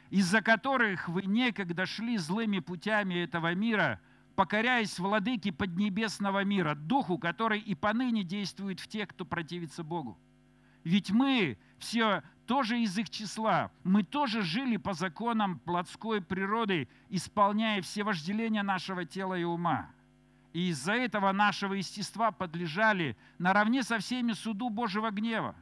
из-за 0.09 0.41
которых 0.41 1.09
вы 1.09 1.23
некогда 1.23 1.85
шли 1.85 2.17
злыми 2.17 2.59
путями 2.59 3.15
этого 3.15 3.53
мира, 3.55 3.99
покоряясь 4.35 4.99
владыке 4.99 5.51
поднебесного 5.51 6.43
мира, 6.43 6.75
духу, 6.75 7.17
который 7.17 7.59
и 7.59 7.75
поныне 7.75 8.23
действует 8.23 8.79
в 8.79 8.87
тех, 8.87 9.09
кто 9.09 9.25
противится 9.25 9.83
Богу. 9.83 10.17
Ведь 10.83 11.11
мы 11.11 11.57
все 11.77 12.23
тоже 12.45 12.79
из 12.81 12.97
их 12.97 13.09
числа. 13.09 13.71
Мы 13.83 14.03
тоже 14.03 14.41
жили 14.41 14.77
по 14.77 14.93
законам 14.93 15.59
плотской 15.59 16.21
природы, 16.21 16.87
исполняя 17.09 17.81
все 17.81 18.03
вожделения 18.03 18.63
нашего 18.63 19.05
тела 19.05 19.35
и 19.35 19.43
ума. 19.43 19.89
И 20.53 20.69
из-за 20.69 20.93
этого 20.93 21.31
нашего 21.31 21.73
естества 21.73 22.31
подлежали 22.31 23.15
наравне 23.37 23.83
со 23.83 23.99
всеми 23.99 24.33
суду 24.33 24.69
Божьего 24.69 25.11
гнева. 25.11 25.55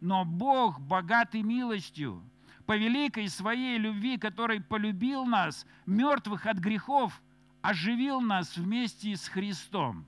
Но 0.00 0.24
Бог, 0.24 0.78
богатый 0.80 1.42
милостью, 1.42 2.22
по 2.66 2.76
великой 2.76 3.28
своей 3.30 3.78
любви, 3.78 4.18
который 4.18 4.60
полюбил 4.60 5.24
нас, 5.24 5.66
мертвых 5.86 6.44
от 6.44 6.58
грехов, 6.58 7.22
оживил 7.68 8.22
нас 8.22 8.56
вместе 8.56 9.14
с 9.14 9.28
Христом. 9.28 10.06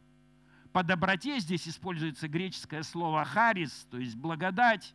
По 0.72 0.82
доброте 0.82 1.38
здесь 1.40 1.68
используется 1.68 2.26
греческое 2.26 2.82
слово 2.82 3.24
«харис», 3.24 3.86
то 3.90 3.98
есть 3.98 4.16
благодать. 4.16 4.94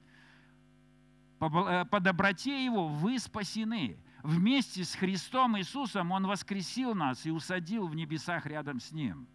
По, 1.37 1.45
э, 1.69 1.85
по 1.85 1.99
доброте 1.99 2.65
Его 2.65 2.87
вы 2.87 3.19
спасены. 3.19 3.97
Вместе 4.23 4.83
с 4.83 4.95
Христом 4.95 5.59
Иисусом 5.59 6.11
Он 6.11 6.25
воскресил 6.25 6.95
нас 6.95 7.27
и 7.27 7.29
усадил 7.29 7.87
в 7.87 7.95
небесах 7.95 8.47
рядом 8.47 8.79
с 8.79 8.91
Ним, 8.91 9.27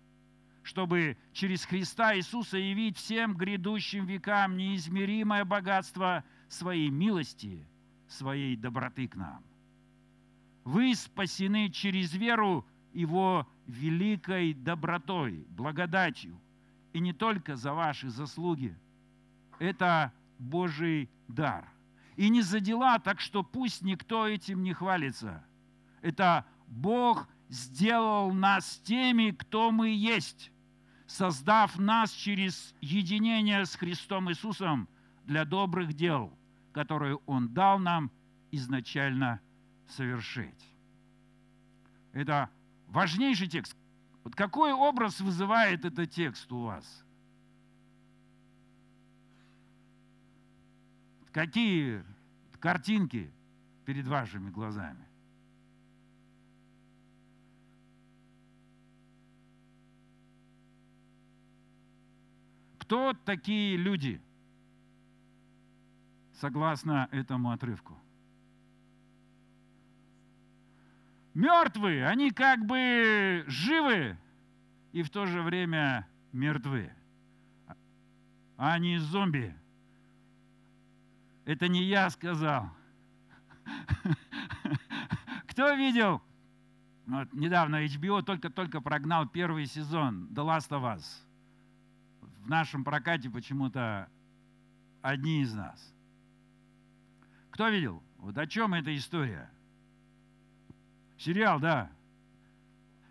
чтобы 0.65 1.17
через 1.33 1.65
Христа 1.65 2.17
Иисуса 2.17 2.59
явить 2.59 2.97
всем 2.97 3.37
грядущим 3.37 4.07
векам 4.07 4.57
неизмеримое 4.57 5.45
богатство 5.45 6.25
Своей 6.49 6.91
милости, 6.91 7.65
Своей 8.09 8.57
доброты 8.57 9.07
к 9.07 9.15
нам. 9.15 9.45
Вы 10.65 10.97
спасены 10.97 11.69
через 11.71 12.13
веру 12.15 12.67
Его 12.93 13.49
великой 13.67 14.55
добротой, 14.55 15.47
благодатью. 15.51 16.39
И 16.93 17.01
не 17.01 17.13
только 17.13 17.57
за 17.57 17.73
ваши 17.73 18.11
заслуги. 18.11 18.77
Это 19.59 20.13
Божий 20.39 21.09
дар. 21.29 21.69
И 22.17 22.29
не 22.29 22.43
за 22.43 22.61
дела, 22.61 22.99
так 22.99 23.21
что 23.21 23.43
пусть 23.43 23.83
никто 23.83 24.27
этим 24.27 24.63
не 24.63 24.73
хвалится. 24.73 25.45
Это 26.03 26.45
Бог 26.67 27.29
сделал 27.49 28.33
нас 28.33 28.79
теми, 28.85 29.31
кто 29.31 29.71
мы 29.71 29.91
есть, 29.91 30.51
создав 31.07 31.79
нас 31.79 32.13
через 32.13 32.75
единение 32.81 33.65
с 33.65 33.75
Христом 33.75 34.31
Иисусом 34.31 34.89
для 35.27 35.45
добрых 35.45 35.93
дел, 35.95 36.33
которые 36.73 37.19
Он 37.27 37.49
дал 37.49 37.79
нам 37.79 38.11
изначально 38.51 39.41
совершить. 39.89 40.75
Это 42.13 42.51
Важнейший 42.91 43.47
текст. 43.47 43.77
Вот 44.25 44.35
какой 44.35 44.73
образ 44.73 45.21
вызывает 45.21 45.85
этот 45.85 46.11
текст 46.11 46.51
у 46.51 46.65
вас? 46.65 47.05
Какие 51.31 52.05
картинки 52.59 53.33
перед 53.85 54.09
вашими 54.09 54.51
глазами? 54.51 55.07
Кто 62.81 63.15
такие 63.25 63.77
люди, 63.77 64.21
согласно 66.33 67.09
этому 67.13 67.53
отрывку? 67.53 67.97
Мертвые, 71.35 72.07
они 72.07 72.31
как 72.31 72.65
бы 72.67 73.45
живы 73.47 74.17
и 74.93 75.03
в 75.03 75.11
то 75.11 75.27
же 75.27 75.43
время 75.43 76.09
мертвы. 76.33 76.93
Они 78.57 78.99
зомби. 78.99 79.55
Это 81.45 81.69
не 81.69 81.85
я 81.85 82.11
сказал. 82.11 82.71
Кто 85.49 85.73
видел? 85.75 86.23
Вот, 87.07 87.33
недавно 87.33 87.85
HBO 87.85 88.23
только-только 88.23 88.81
прогнал 88.81 89.27
первый 89.27 89.67
сезон 89.67 90.29
The 90.33 90.45
Last 90.45 90.69
of 90.71 90.83
Us. 90.83 91.05
В 92.45 92.49
нашем 92.49 92.85
прокате 92.85 93.29
почему-то 93.31 94.09
одни 95.03 95.43
из 95.43 95.55
нас. 95.55 95.93
Кто 97.51 97.69
видел? 97.69 98.03
Вот 98.19 98.39
о 98.39 98.47
чем 98.47 98.75
эта 98.75 98.97
история? 98.97 99.51
Сериал, 101.21 101.61
да. 101.61 101.91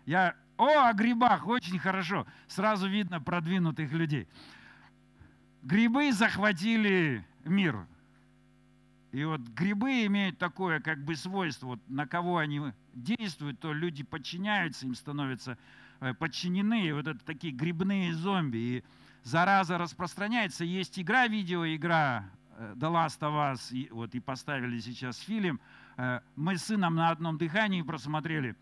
Я, 0.04 0.34
о, 0.56 0.88
о 0.88 0.92
грибах, 0.92 1.46
очень 1.46 1.78
хорошо. 1.78 2.26
Сразу 2.48 2.88
видно 2.88 3.20
продвинутых 3.20 3.92
людей. 3.92 4.26
Грибы 5.62 6.12
захватили 6.12 7.24
мир. 7.44 7.86
И 9.12 9.22
вот 9.22 9.40
грибы 9.42 10.06
имеют 10.06 10.38
такое 10.38 10.80
как 10.80 11.04
бы 11.04 11.14
свойство, 11.14 11.66
вот 11.66 11.80
на 11.88 12.06
кого 12.06 12.38
они 12.38 12.60
действуют, 12.94 13.60
то 13.60 13.72
люди 13.72 14.02
подчиняются, 14.02 14.86
им 14.86 14.96
становятся 14.96 15.56
э, 16.00 16.12
подчинены. 16.12 16.88
И 16.88 16.92
вот 16.92 17.06
это 17.06 17.24
такие 17.24 17.52
грибные 17.52 18.12
зомби. 18.12 18.58
И 18.58 18.84
зараза 19.22 19.78
распространяется. 19.78 20.64
Есть 20.64 20.98
игра, 20.98 21.28
видеоигра 21.28 22.28
э, 22.56 22.74
The 22.76 22.90
Last 22.90 23.20
of 23.20 23.54
Us, 23.54 23.72
и, 23.72 23.88
вот 23.92 24.16
и 24.16 24.20
поставили 24.20 24.80
сейчас 24.80 25.16
фильм– 25.20 25.60
мы 26.36 26.56
с 26.56 26.64
сыном 26.64 26.94
на 26.94 27.10
одном 27.10 27.38
дыхании 27.38 27.82
просмотрели. 27.82 28.56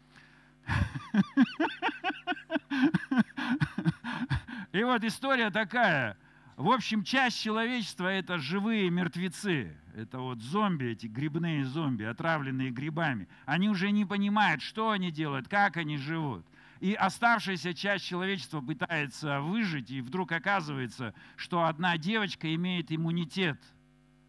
И 4.73 4.83
вот 4.83 5.03
история 5.05 5.51
такая. 5.51 6.17
В 6.57 6.71
общем, 6.71 7.05
часть 7.05 7.41
человечества– 7.41 8.07
это 8.09 8.39
живые 8.39 8.91
мертвецы. 8.91 9.77
Это 9.95 10.19
вот 10.19 10.41
зомби, 10.41 10.87
эти 10.87 11.07
грибные 11.07 11.65
зомби, 11.65 12.05
отравленные 12.05 12.71
грибами. 12.71 13.29
Они 13.47 13.69
уже 13.69 13.91
не 13.93 14.05
понимают, 14.05 14.61
что 14.61 14.91
они 14.91 15.11
делают, 15.11 15.49
как 15.49 15.77
они 15.77 15.97
живут. 15.97 16.45
И 16.81 16.95
оставшаяся 16.95 17.75
часть 17.75 18.05
человечества 18.05 18.61
пытается 18.61 19.41
выжить, 19.41 19.91
и 19.91 20.01
вдруг 20.01 20.31
оказывается, 20.33 21.15
что 21.37 21.65
одна 21.65 21.97
девочка 21.97 22.53
имеет 22.55 22.93
иммунитет 22.93 23.61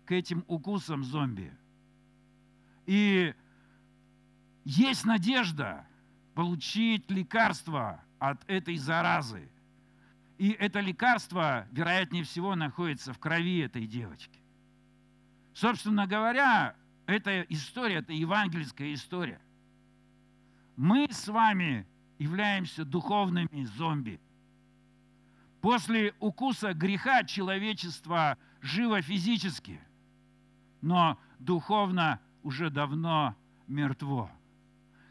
к 0.05 0.11
этим 0.11 0.43
укусам 0.47 1.03
зомби. 1.03 1.51
И 2.89 3.35
есть 4.65 5.05
надежда 5.05 5.85
получить 6.33 7.11
лекарство 7.11 8.03
от 8.17 8.43
этой 8.49 8.77
заразы. 8.77 9.47
И 10.39 10.49
это 10.53 10.79
лекарство, 10.79 11.67
вероятнее 11.71 12.23
всего, 12.23 12.55
находится 12.55 13.13
в 13.13 13.19
крови 13.19 13.59
этой 13.59 13.85
девочки. 13.85 14.39
Собственно 15.53 16.07
говоря, 16.07 16.75
эта 17.05 17.41
история, 17.41 17.97
это 17.97 18.11
евангельская 18.11 18.95
история. 18.95 19.39
Мы 20.75 21.09
с 21.11 21.27
вами 21.27 21.85
являемся 22.17 22.85
духовными 22.85 23.65
зомби. 23.65 24.19
После 25.61 26.15
укуса 26.19 26.73
греха 26.73 27.23
человечество 27.23 28.35
живо 28.61 28.99
физически, 29.03 29.79
но 30.81 31.19
духовно 31.37 32.19
уже 32.43 32.69
давно 32.69 33.35
мертво. 33.67 34.31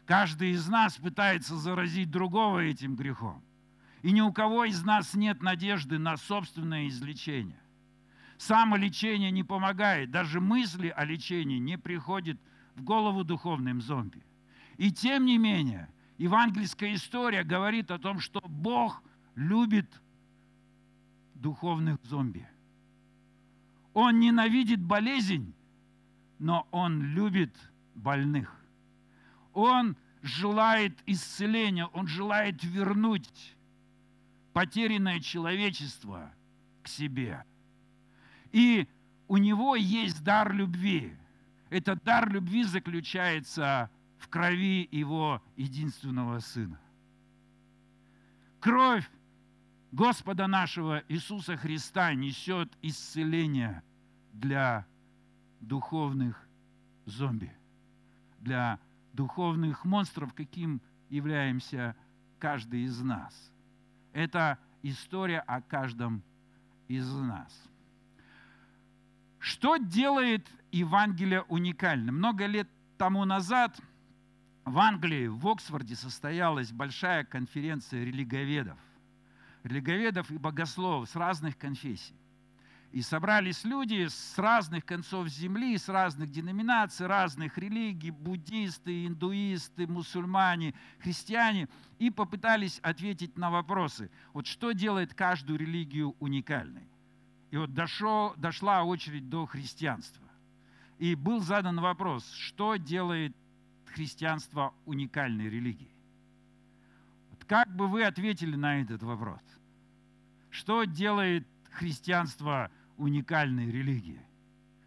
Каждый 0.05 0.51
из 0.51 0.67
нас 0.67 0.97
пытается 0.97 1.55
заразить 1.55 2.09
другого 2.09 2.59
этим 2.59 2.95
грехом. 2.95 3.43
И 4.01 4.11
ни 4.11 4.21
у 4.21 4.31
кого 4.31 4.65
из 4.65 4.83
нас 4.83 5.13
нет 5.13 5.41
надежды 5.41 5.99
на 5.99 6.17
собственное 6.17 6.87
излечение. 6.87 7.61
Самолечение 8.37 9.31
не 9.31 9.43
помогает, 9.43 10.11
даже 10.11 10.39
мысли 10.39 10.87
о 10.87 11.03
лечении 11.03 11.59
не 11.59 11.77
приходят 11.77 12.39
в 12.75 12.83
голову 12.83 13.23
духовным 13.23 13.81
зомби. 13.81 14.23
И 14.77 14.91
тем 14.91 15.25
не 15.25 15.37
менее, 15.37 15.89
евангельская 16.17 16.93
история 16.93 17.43
говорит 17.43 17.91
о 17.91 17.99
том, 17.99 18.19
что 18.19 18.39
Бог 18.47 19.03
любит 19.35 20.01
духовных 21.35 21.97
зомби. 22.03 22.47
Он 23.93 24.19
ненавидит 24.19 24.81
болезнь, 24.81 25.53
но 26.39 26.67
Он 26.71 27.01
любит 27.01 27.55
больных. 27.95 28.49
Он 29.53 29.95
желает 30.21 30.97
исцеления, 31.05 31.85
Он 31.87 32.07
желает 32.07 32.63
вернуть 32.63 33.55
потерянное 34.53 35.19
человечество 35.19 36.31
к 36.81 36.87
себе. 36.87 37.43
И 38.51 38.87
у 39.27 39.37
Него 39.37 39.75
есть 39.75 40.23
дар 40.23 40.53
любви. 40.53 41.15
Этот 41.69 42.03
дар 42.03 42.31
любви 42.31 42.63
заключается 42.63 43.89
в 44.17 44.27
крови 44.27 44.87
Его 44.91 45.43
единственного 45.55 46.39
Сына. 46.39 46.79
Кровь 48.59 49.09
Господа 49.91 50.47
нашего 50.47 51.03
Иисуса 51.07 51.57
Христа 51.57 52.13
несет 52.13 52.71
исцеление 52.81 53.81
для 54.33 54.85
духовных 55.59 56.47
зомби, 57.05 57.51
для 58.39 58.79
духовных 59.13 59.85
монстров, 59.85 60.33
каким 60.33 60.81
являемся 61.09 61.95
каждый 62.39 62.83
из 62.83 62.99
нас. 63.01 63.51
Это 64.13 64.57
история 64.83 65.39
о 65.39 65.61
каждом 65.61 66.23
из 66.87 67.11
нас. 67.13 67.69
Что 69.39 69.77
делает 69.77 70.47
Евангелие 70.71 71.43
уникальным? 71.43 72.17
Много 72.17 72.45
лет 72.45 72.67
тому 72.97 73.25
назад 73.25 73.79
в 74.65 74.77
Англии, 74.77 75.27
в 75.27 75.47
Оксфорде 75.47 75.95
состоялась 75.95 76.71
большая 76.71 77.23
конференция 77.23 78.03
религоведов. 78.03 78.77
Религоведов 79.63 80.29
и 80.31 80.37
богословов 80.37 81.09
с 81.09 81.15
разных 81.15 81.57
конфессий. 81.57 82.18
И 82.91 83.03
собрались 83.03 83.63
люди 83.65 84.07
с 84.07 84.37
разных 84.37 84.83
концов 84.83 85.27
земли, 85.27 85.77
с 85.77 85.89
разных 85.89 86.31
деноминаций, 86.31 87.05
разных 87.05 87.57
религий, 87.59 88.09
буддисты, 88.09 89.05
индуисты, 89.05 89.85
мусульмане, 89.85 90.73
христиане, 90.97 91.69
и 91.99 92.09
попытались 92.09 92.79
ответить 92.79 93.37
на 93.37 93.51
вопросы. 93.51 94.09
Вот 94.33 94.47
что 94.47 94.71
делает 94.71 95.13
каждую 95.13 95.59
религию 95.59 96.15
уникальной? 96.19 96.87
И 97.51 97.57
вот 97.57 97.73
дошел, 97.75 98.33
дошла 98.37 98.83
очередь 98.83 99.29
до 99.29 99.45
христианства. 99.45 100.25
И 100.97 101.13
был 101.13 101.41
задан 101.41 101.79
вопрос, 101.79 102.29
что 102.31 102.75
делает 102.75 103.35
христианство 103.85 104.73
уникальной 104.85 105.47
религией? 105.47 105.93
Вот 107.29 107.45
как 107.45 107.73
бы 107.75 107.87
вы 107.87 108.03
ответили 108.03 108.55
на 108.55 108.81
этот 108.81 109.03
вопрос? 109.03 109.41
Что 110.49 110.85
делает 110.85 111.47
христианство 111.71 112.71
уникальной 112.99 113.71
религии. 113.71 114.21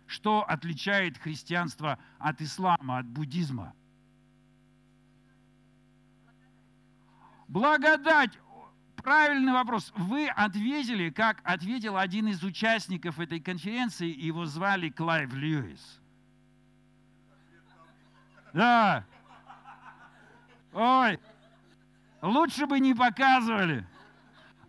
Что 0.06 0.44
отличает 0.46 1.16
христианство 1.18 1.98
от 2.18 2.40
ислама, 2.42 2.98
от 2.98 3.06
буддизма? 3.06 3.74
Благодать. 7.48 8.38
Правильный 8.96 9.52
вопрос. 9.52 9.92
Вы 9.96 10.28
ответили, 10.28 11.10
как 11.10 11.40
ответил 11.42 11.96
один 11.96 12.28
из 12.28 12.44
участников 12.44 13.18
этой 13.18 13.40
конференции, 13.40 14.06
его 14.06 14.46
звали 14.46 14.90
Клайв 14.90 15.32
Льюис. 15.32 16.00
Да. 18.52 19.04
Ой, 20.72 21.18
лучше 22.20 22.66
бы 22.66 22.78
не 22.80 22.94
показывали. 22.94 23.86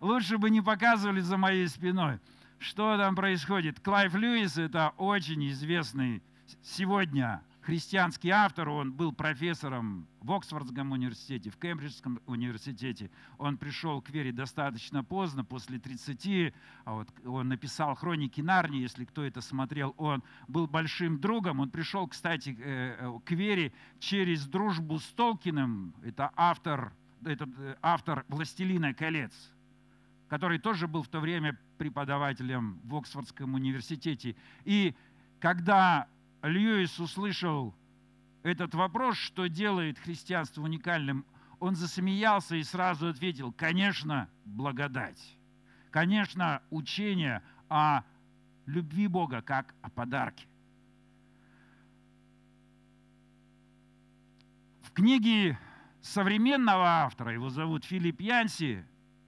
Лучше 0.00 0.36
бы 0.36 0.50
не 0.50 0.60
показывали 0.60 1.20
за 1.20 1.36
моей 1.36 1.68
спиной. 1.68 2.18
Что 2.64 2.96
там 2.96 3.14
происходит? 3.14 3.78
Клайв 3.80 4.14
Льюис– 4.14 4.56
это 4.56 4.94
очень 4.96 5.50
известный 5.50 6.22
сегодня 6.62 7.42
христианский 7.60 8.30
автор. 8.30 8.70
Он 8.70 8.90
был 8.90 9.12
профессором 9.12 10.08
в 10.22 10.32
Оксфордском 10.32 10.92
университете, 10.92 11.50
в 11.50 11.58
Кембриджском 11.58 12.22
университете. 12.24 13.10
Он 13.36 13.58
пришел 13.58 14.00
к 14.00 14.08
вере 14.08 14.32
достаточно 14.32 15.04
поздно, 15.04 15.44
после 15.44 15.78
30. 15.78 16.54
А 16.86 16.94
вот 16.94 17.08
он 17.26 17.48
написал 17.48 17.94
«Хроники 17.96 18.40
Нарнии», 18.40 18.80
если 18.80 19.04
кто 19.04 19.24
это 19.24 19.42
смотрел. 19.42 19.94
Он 19.98 20.22
был 20.48 20.66
большим 20.66 21.20
другом. 21.20 21.60
Он 21.60 21.68
пришел, 21.68 22.08
кстати, 22.08 22.56
э, 22.58 22.96
э, 22.98 23.18
к 23.26 23.30
вере 23.32 23.74
через 23.98 24.46
дружбу 24.46 24.98
с 24.98 25.06
Толкиным. 25.08 25.92
Это 26.02 26.30
автор, 26.34 26.94
этот 27.26 27.50
э, 27.58 27.76
автор 27.82 28.24
«Властелина 28.28 28.94
колец» 28.94 29.53
который 30.28 30.58
тоже 30.58 30.88
был 30.88 31.02
в 31.02 31.08
то 31.08 31.20
время 31.20 31.58
преподавателем 31.78 32.80
в 32.84 32.96
Оксфордском 32.96 33.54
университете. 33.54 34.36
И 34.64 34.94
когда 35.40 36.08
Льюис 36.42 36.98
услышал 36.98 37.74
этот 38.42 38.74
вопрос, 38.74 39.16
что 39.16 39.46
делает 39.46 39.98
христианство 39.98 40.62
уникальным, 40.62 41.24
он 41.60 41.76
засмеялся 41.76 42.56
и 42.56 42.62
сразу 42.62 43.08
ответил, 43.08 43.52
конечно, 43.52 44.28
благодать. 44.44 45.38
Конечно, 45.90 46.62
учение 46.70 47.42
о 47.68 48.02
любви 48.66 49.06
Бога 49.06 49.42
как 49.42 49.74
о 49.82 49.90
подарке. 49.90 50.46
В 54.82 54.92
книге 54.92 55.58
современного 56.02 56.86
автора, 56.86 57.32
его 57.32 57.48
зовут 57.48 57.84
Филипп 57.84 58.20
Янси, 58.20 58.84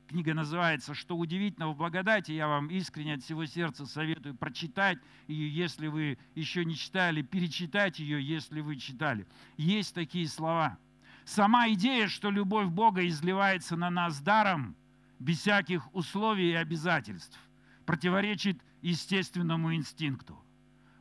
Книга 0.08 0.34
называется 0.34 0.94
«Что 0.94 1.16
удивительного 1.16 1.72
в 1.72 1.78
благодати». 1.78 2.30
Я 2.30 2.46
вам 2.46 2.68
искренне 2.68 3.14
от 3.14 3.24
всего 3.24 3.44
сердца 3.44 3.86
советую 3.86 4.36
прочитать 4.36 4.98
ее, 5.26 5.48
если 5.48 5.88
вы 5.88 6.16
еще 6.36 6.64
не 6.64 6.76
читали, 6.76 7.22
перечитать 7.22 7.98
ее, 7.98 8.22
если 8.22 8.60
вы 8.60 8.76
читали. 8.76 9.26
Есть 9.56 9.94
такие 9.94 10.28
слова. 10.28 10.78
Сама 11.24 11.68
идея, 11.70 12.06
что 12.06 12.30
любовь 12.30 12.68
Бога 12.68 13.04
изливается 13.08 13.76
на 13.76 13.90
нас 13.90 14.20
даром, 14.20 14.76
без 15.18 15.40
всяких 15.40 15.92
условий 15.92 16.52
и 16.52 16.54
обязательств, 16.54 17.40
противоречит 17.84 18.62
естественному 18.82 19.74
инстинкту 19.74 20.40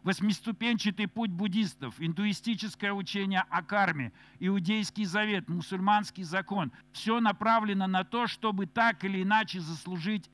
восьмиступенчатый 0.06 1.08
путь 1.08 1.32
буддистов, 1.32 1.96
индуистическое 1.98 2.94
учение 2.94 3.44
о 3.50 3.64
карме, 3.64 4.14
иудейский 4.40 5.04
завет, 5.06 5.50
мусульманский 5.50 6.24
закон. 6.24 6.72
Все 6.94 7.20
направлено 7.20 7.88
на 7.88 8.04
то, 8.04 8.28
чтобы 8.28 8.68
так 8.68 9.04
или 9.04 9.24
иначе 9.24 9.60
заслужить 9.60 10.30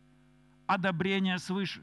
одобрение 0.68 1.40
свыше. 1.40 1.82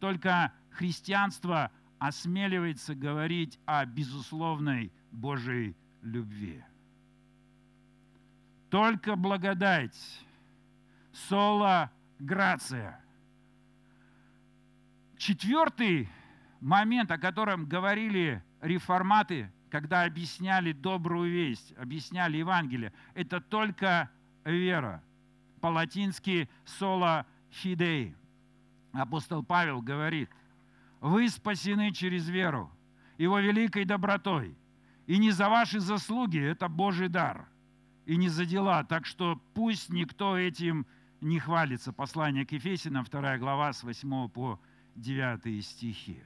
Только 0.00 0.52
христианство 0.70 1.70
осмеливается 2.00 2.96
говорить 2.96 3.60
о 3.64 3.86
безусловной 3.86 4.92
Божьей 5.12 5.76
любви. 6.02 6.64
Только 8.70 9.14
благодать, 9.14 9.96
соло 11.12 11.92
грация. 12.18 13.00
Четвертый 15.16 16.08
момент, 16.64 17.10
о 17.10 17.18
котором 17.18 17.66
говорили 17.66 18.42
реформаты, 18.60 19.52
когда 19.70 20.04
объясняли 20.04 20.72
добрую 20.72 21.30
весть, 21.30 21.74
объясняли 21.76 22.38
Евангелие, 22.38 22.92
это 23.12 23.40
только 23.40 24.10
вера. 24.44 25.02
По-латински 25.60 26.48
«sola 26.64 27.26
fidei». 27.50 28.14
Апостол 28.92 29.42
Павел 29.42 29.82
говорит, 29.82 30.30
вы 31.00 31.28
спасены 31.28 31.92
через 31.92 32.28
веру, 32.28 32.70
его 33.18 33.38
великой 33.40 33.84
добротой. 33.84 34.56
И 35.06 35.18
не 35.18 35.32
за 35.32 35.50
ваши 35.50 35.80
заслуги, 35.80 36.40
это 36.40 36.68
Божий 36.68 37.08
дар, 37.08 37.46
и 38.06 38.16
не 38.16 38.28
за 38.28 38.46
дела. 38.46 38.84
Так 38.84 39.04
что 39.04 39.38
пусть 39.52 39.90
никто 39.90 40.38
этим 40.38 40.86
не 41.20 41.38
хвалится. 41.38 41.92
Послание 41.92 42.46
к 42.46 42.52
Ефесинам, 42.52 43.04
2 43.04 43.38
глава, 43.38 43.72
с 43.72 43.82
8 43.82 44.28
по 44.28 44.58
9 44.94 45.62
стихи. 45.62 46.22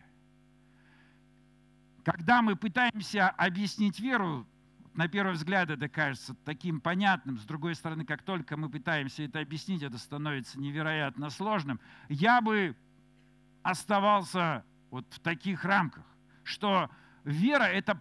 Когда 2.05 2.43
мы 2.43 2.57
пытаемся 2.57 3.29
объяснить 3.29 4.01
веру, 4.01 4.47
на 4.95 5.09
первый 5.09 5.35
взгляд 5.35 5.71
это 5.71 5.89
кажется 5.89 6.35
таким 6.45 6.81
понятным, 6.81 7.39
с 7.39 7.45
другой 7.45 7.75
стороны, 7.75 8.05
как 8.05 8.23
только 8.23 8.57
мы 8.57 8.69
пытаемся 8.69 9.25
это 9.25 9.41
объяснить, 9.41 9.83
это 9.83 9.99
становится 9.99 10.59
невероятно 10.59 11.31
сложным. 11.31 11.81
Я 12.09 12.41
бы 12.41 12.77
оставался 13.63 14.65
вот 14.91 15.07
в 15.11 15.21
таких 15.21 15.65
рамках, 15.65 16.05
что 16.45 16.91
вера 17.25 17.65
это 17.65 18.01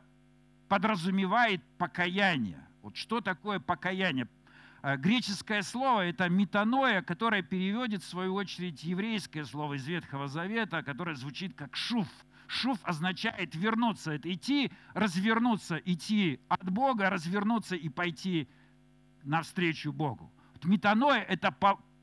подразумевает 0.69 1.62
покаяние. 1.77 2.65
Вот 2.81 2.95
что 2.95 3.21
такое 3.21 3.60
покаяние? 3.60 4.27
Э, 4.81 4.95
греческое 4.95 5.62
слово– 5.62 6.01
это 6.07 6.29
метаноя, 6.29 7.01
которое 7.01 7.41
переводит, 7.41 8.03
в 8.03 8.07
свою 8.07 8.36
очередь, 8.36 8.83
еврейское 8.83 9.43
слово 9.43 9.73
из 9.75 9.86
Ветхого 9.86 10.27
Завета, 10.27 10.83
которое 10.83 11.15
звучит 11.15 11.53
как 11.55 11.75
шуф– 11.75 12.07
Шуф 12.47 12.79
означает 12.83 13.53
вернуться, 13.55 14.13
это 14.13 14.33
идти, 14.33 14.71
развернуться, 14.93 15.77
идти 15.77 16.39
от 16.47 16.69
Бога, 16.69 17.10
развернуться 17.10 17.75
и 17.75 17.89
пойти 17.89 18.47
навстречу 19.23 19.91
Богу. 19.91 20.31
Вот 20.53 20.63
метаноя– 20.65 21.19
это 21.29 21.51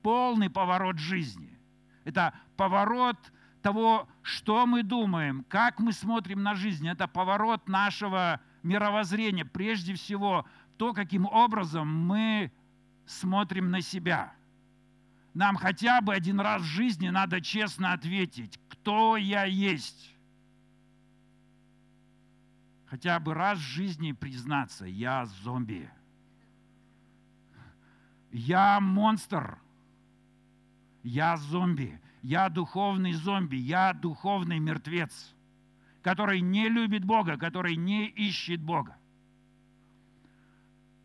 полный 0.03 0.51
поворот 0.51 0.99
жизни. 0.99 1.59
Это 2.05 2.35
поворот 2.57 3.17
того, 3.63 4.07
что 4.21 4.67
мы 4.67 4.83
думаем, 4.83 5.45
как 5.49 5.81
мы 5.81 5.93
смотрим 5.93 6.43
на 6.43 6.55
жизнь. 6.55 6.87
Это 6.87 7.09
поворот 7.09 7.67
нашего 7.67 8.41
мировоззрения. 8.63 9.47
Прежде 9.47 9.95
всего, 9.95 10.45
то, 10.77 10.93
каким 10.93 11.25
образом 11.25 11.89
мы 11.89 12.53
смотрим 13.07 13.71
на 13.71 13.81
себя. 13.81 14.35
Нам 15.33 15.57
хотя 15.57 16.03
бы 16.03 16.13
один 16.13 16.39
раз 16.39 16.61
в 16.61 16.67
жизни 16.67 17.09
надо 17.09 17.41
честно 17.41 17.95
ответить, 17.95 18.61
кто 18.69 19.17
я 19.17 19.45
есть 19.45 20.14
хотя 22.95 23.19
бы 23.19 23.35
раз 23.35 23.59
в 23.59 23.63
жизни 23.63 24.13
признаться, 24.13 24.87
я 24.87 25.27
зомби. 25.43 25.91
Я 28.31 28.79
монстр. 28.79 29.59
Я 31.03 31.37
зомби. 31.37 32.01
Я 32.23 32.49
духовный 32.49 33.13
зомби. 33.13 33.57
Я 33.57 33.95
духовный 33.95 34.61
мертвец, 34.61 35.35
который 36.03 36.41
не 36.41 36.69
любит 36.69 37.05
Бога, 37.05 37.37
который 37.37 37.75
не 37.75 38.07
ищет 38.07 38.63
Бога. 38.63 38.97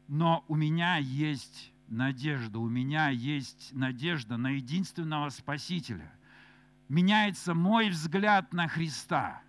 Но 0.07 0.45
у 0.47 0.53
меня 0.53 0.97
есть 0.97 1.73
надежда, 1.87 2.59
у 2.59 2.69
меня 2.69 3.09
есть 3.09 3.73
надежда 3.73 4.37
на 4.37 4.49
единственного 4.49 5.29
Спасителя. 5.29 6.13
Меняется 6.87 7.55
мой 7.55 7.89
взгляд 7.89 8.53
на 8.53 8.67
Христа. 8.67 9.41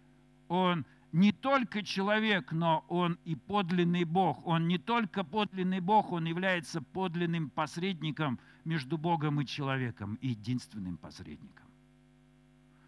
Он 0.48 0.86
не 1.12 1.32
только 1.32 1.82
человек, 1.82 2.52
но 2.52 2.84
он 2.88 3.18
и 3.24 3.34
подлинный 3.34 4.04
Бог. 4.04 4.46
Он 4.46 4.68
не 4.68 4.78
только 4.78 5.24
подлинный 5.24 5.80
Бог, 5.80 6.12
он 6.12 6.24
является 6.26 6.80
подлинным 6.80 7.50
посредником 7.50 8.38
между 8.64 8.96
Богом 8.96 9.40
и 9.40 9.46
человеком, 9.46 10.18
единственным 10.20 10.96
посредником, 10.96 11.66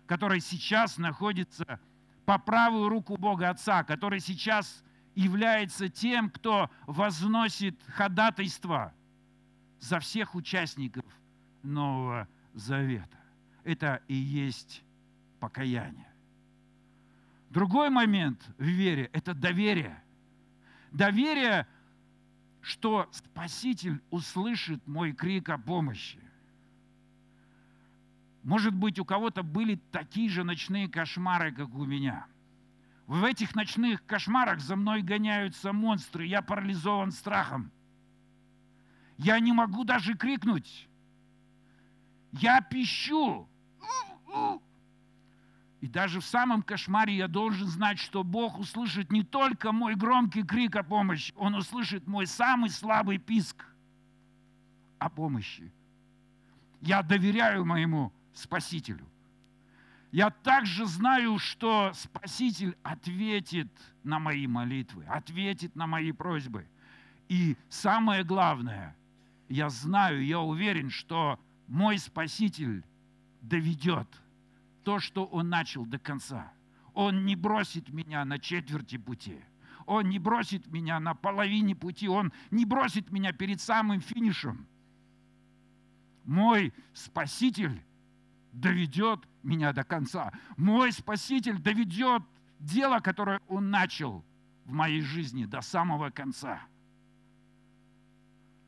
который 0.07 0.41
сейчас 0.41 0.99
находится 0.99 1.81
по 2.25 2.39
правую 2.39 2.89
руку 2.89 3.17
Бога 3.17 3.51
Отца, 3.51 3.83
который 3.83 4.21
сейчас 4.21 4.85
является 5.17 5.89
тем, 5.89 6.31
кто 6.31 6.71
возносит 6.87 7.79
ходатайство 7.89 8.95
за 9.81 9.99
всех 9.99 10.37
участников 10.37 11.05
Нового 11.63 12.29
Завета. 12.55 13.19
Это 13.65 14.01
и 14.07 14.15
есть 14.15 14.83
покаяние. 15.41 16.12
Другой 17.53 17.91
момент 17.91 18.43
в 18.57 18.65
вере– 18.65 19.11
это 19.13 19.35
доверие. 19.35 20.03
Доверие, 20.91 21.67
что 22.63 23.11
Спаситель 23.13 24.01
услышит 24.09 24.87
мой 24.87 25.13
крик 25.13 25.51
о 25.51 25.59
помощи. 25.59 26.19
Может 28.43 28.75
быть, 28.75 28.99
у 28.99 29.05
кого-то 29.05 29.43
были 29.43 29.75
такие 29.91 30.31
же 30.31 30.45
ночные 30.45 30.89
кошмары, 30.89 31.53
как 31.53 31.75
у 31.75 31.85
меня. 31.85 32.27
В 33.07 33.23
этих 33.23 33.55
ночных 33.55 34.03
кошмарах 34.07 34.61
за 34.61 34.75
мной 34.75 35.03
гоняются 35.03 35.75
монстры, 35.75 36.25
я 36.25 36.41
парализован 36.41 37.13
страхом. 37.13 37.71
Я 39.19 39.39
не 39.41 39.53
могу 39.53 39.85
даже 39.85 40.15
крикнуть. 40.15 40.89
Я 42.33 42.63
пищу. 42.63 43.47
И 45.83 45.89
даже 45.89 46.21
в 46.21 46.25
самом 46.25 46.63
кошмаре 46.63 47.17
я 47.17 47.27
должен 47.27 47.67
знать, 47.67 47.99
что 47.99 48.23
Бог 48.23 48.57
услышит 48.61 49.11
не 49.11 49.25
только 49.25 49.73
мой 49.73 49.97
громкий 49.97 50.45
крик 50.45 50.77
о 50.77 50.85
помощи, 50.85 51.35
Он 51.37 51.57
услышит 51.57 52.07
мой 52.07 52.29
самый 52.29 52.71
слабый 52.71 53.19
писк 53.19 53.67
о 55.01 55.11
помощи. 55.11 55.73
Я 56.81 57.03
доверяю 57.03 57.65
моему 57.65 58.13
Спасителю. 58.33 59.05
Я 60.13 60.31
также 60.31 60.87
знаю, 60.87 61.41
что 61.41 61.91
Спаситель 61.95 62.77
ответит 62.85 63.73
на 64.05 64.21
мои 64.21 64.47
молитвы, 64.47 65.05
ответит 65.07 65.75
на 65.75 65.89
мои 65.89 66.13
просьбы. 66.13 66.65
И 67.29 67.57
самое 67.69 68.23
главное, 68.23 68.95
я 69.49 69.69
знаю, 69.69 70.25
я 70.25 70.39
уверен, 70.39 70.91
что 70.91 71.41
мой 71.67 71.99
Спаситель 71.99 72.85
доведет– 73.41 74.07
то, 74.85 74.99
что 74.99 75.25
Он 75.27 75.49
начал 75.49 75.87
до 75.87 75.99
конца. 75.99 76.53
Он 76.95 77.25
не 77.25 77.37
бросит 77.37 77.89
меня 77.91 78.25
на 78.25 78.39
четверти 78.39 78.99
пути. 78.99 79.39
Он 79.87 80.09
не 80.09 80.19
бросит 80.19 80.67
меня 80.69 81.01
на 81.01 81.15
половине 81.15 81.75
пути. 81.75 82.09
Он 82.09 82.33
не 82.51 82.65
бросит 82.65 83.11
меня 83.11 83.33
перед 83.33 83.61
самым 83.61 84.01
финишем. 84.01 84.67
Мой 86.25 86.73
Спаситель 86.93 87.83
доведет 88.53 89.21
меня 89.43 89.73
до 89.73 89.85
конца. 89.85 90.33
Мой 90.57 90.93
Спаситель 90.93 91.59
доведет 91.59 92.23
дело, 92.59 93.01
которое 93.01 93.41
Он 93.49 93.71
начал 93.71 94.25
в 94.65 94.73
моей 94.73 95.01
жизни 95.01 95.45
до 95.47 95.61
самого 95.61 96.11
конца. 96.11 96.61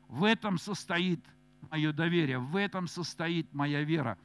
В 0.07 0.23
этом 0.23 0.57
состоит 0.57 1.23
мое 1.71 1.91
доверие, 1.93 2.39
в 2.39 2.55
этом 2.55 2.87
состоит 2.87 3.53
моя 3.53 3.83
вера 3.83 4.17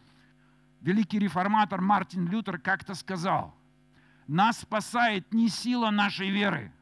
великий 0.80 1.18
реформатор 1.18 1.80
Мартин 1.80 2.26
Лютер 2.28 2.58
как-то 2.58 2.94
сказал, 2.94 3.54
нас 4.26 4.60
спасает 4.60 5.32
не 5.32 5.48
сила 5.48 5.90
нашей 5.90 6.30
веры, 6.30 6.72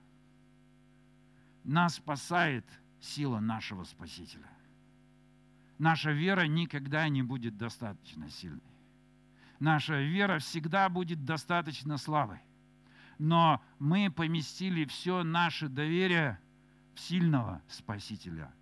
нас 1.64 1.96
спасает 1.96 2.64
сила 3.00 3.40
нашего 3.40 3.84
Спасителя. 3.84 4.48
Наша 5.78 6.10
вера 6.10 6.46
никогда 6.46 7.08
не 7.08 7.22
будет 7.22 7.56
достаточно 7.56 8.28
сильной. 8.30 8.60
Наша 9.60 10.00
вера 10.00 10.38
всегда 10.38 10.88
будет 10.88 11.24
достаточно 11.24 11.96
слабой. 11.98 12.40
Но 13.18 13.62
мы 13.78 14.10
поместили 14.10 14.84
все 14.84 15.22
наше 15.24 15.68
доверие 15.68 16.40
в 16.94 17.00
сильного 17.00 17.62
Спасителя. 17.68 18.52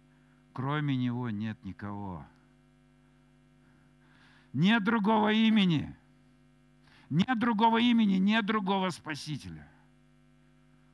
Кроме 0.53 0.97
Него 0.97 1.31
нет 1.31 1.63
никого. 1.65 2.25
Нет 4.57 4.85
другого 4.85 5.35
имени. 5.35 5.95
Нет 7.11 7.39
другого 7.39 7.77
имени, 7.77 8.15
нет 8.15 8.47
другого 8.47 8.89
Спасителя. 8.89 9.69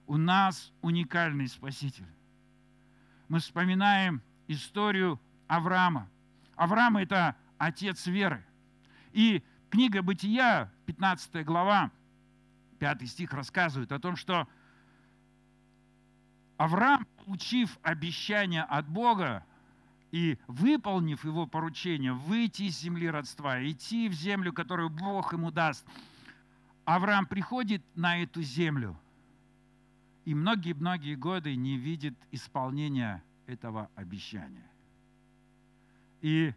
У 0.09 0.17
нас 0.17 0.73
уникальный 0.81 1.47
Спаситель. 1.47 2.09
Мы 3.29 3.39
вспоминаем 3.39 4.21
историю 4.49 5.21
Авраама. 5.47 6.11
Авраам– 6.57 6.97
это 6.99 7.37
отец 7.57 8.09
веры. 8.09 8.45
И 9.13 9.45
книга 9.71 10.03
«Бытия», 10.03 10.69
15 10.87 11.45
глава, 11.45 11.93
5 12.81 13.09
стих 13.09 13.33
рассказывает 13.33 13.93
о 13.93 14.01
том, 14.01 14.17
что 14.17 14.49
Авраам, 16.57 17.07
получив 17.25 17.79
обещание 17.85 18.65
от 18.65 18.89
Бога, 18.89 19.47
и 20.13 20.39
выполнив 20.47 21.25
его 21.25 21.47
поручение, 21.47 22.13
выйти 22.13 22.65
из 22.65 22.79
земли 22.79 23.11
родства, 23.11 23.61
идти 23.65 24.09
в 24.09 24.13
землю, 24.13 24.53
которую 24.53 24.91
Бог 24.91 25.33
ему 25.33 25.51
даст, 25.51 25.85
Авраам 26.85 27.27
приходит 27.27 27.83
на 27.97 28.23
эту 28.23 28.43
землю 28.43 28.97
и 30.25 30.35
многие-многие 30.35 31.15
годы 31.15 31.57
не 31.57 31.77
видит 31.77 32.15
исполнения 32.31 33.23
этого 33.47 33.91
обещания. 33.97 34.71
И 36.21 36.55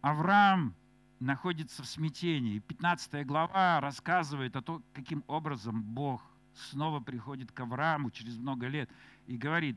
Авраам 0.00 0.74
находится 1.20 1.82
в 1.82 1.86
смятении. 1.86 2.56
И 2.56 2.60
15 2.60 3.24
глава 3.26 3.80
рассказывает 3.80 4.56
о 4.56 4.62
том, 4.62 4.82
каким 4.92 5.22
образом 5.28 5.82
Бог 5.82 6.22
снова 6.54 7.00
приходит 7.00 7.52
к 7.52 7.60
Аврааму 7.60 8.10
через 8.10 8.36
много 8.36 8.66
лет 8.66 8.90
и 9.26 9.36
говорит, 9.36 9.76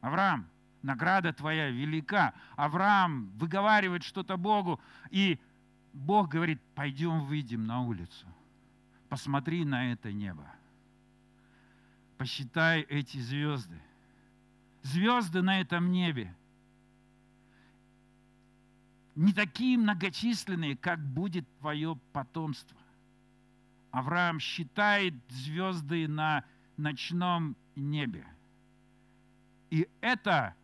Авраам, 0.00 0.46
награда 0.82 1.32
твоя 1.32 1.70
велика. 1.70 2.34
Авраам 2.56 3.30
выговаривает 3.36 4.02
что-то 4.02 4.36
Богу, 4.36 4.80
и 5.10 5.38
Бог 5.92 6.28
говорит, 6.28 6.60
пойдем 6.74 7.24
выйдем 7.24 7.64
на 7.64 7.82
улицу, 7.82 8.26
посмотри 9.08 9.64
на 9.64 9.92
это 9.92 10.12
небо, 10.12 10.46
посчитай 12.16 12.82
эти 12.82 13.18
звезды. 13.18 13.80
Звезды 14.82 15.42
на 15.42 15.60
этом 15.60 15.92
небе 15.92 16.34
не 19.14 19.34
такие 19.34 19.76
многочисленные, 19.76 20.76
как 20.76 20.98
будет 21.04 21.46
твое 21.58 21.98
потомство. 22.12 22.78
Авраам 23.90 24.40
считает 24.40 25.14
звезды 25.28 26.08
на 26.08 26.44
ночном 26.78 27.56
небе. 27.76 28.26
И 29.68 29.86
это 30.00 30.54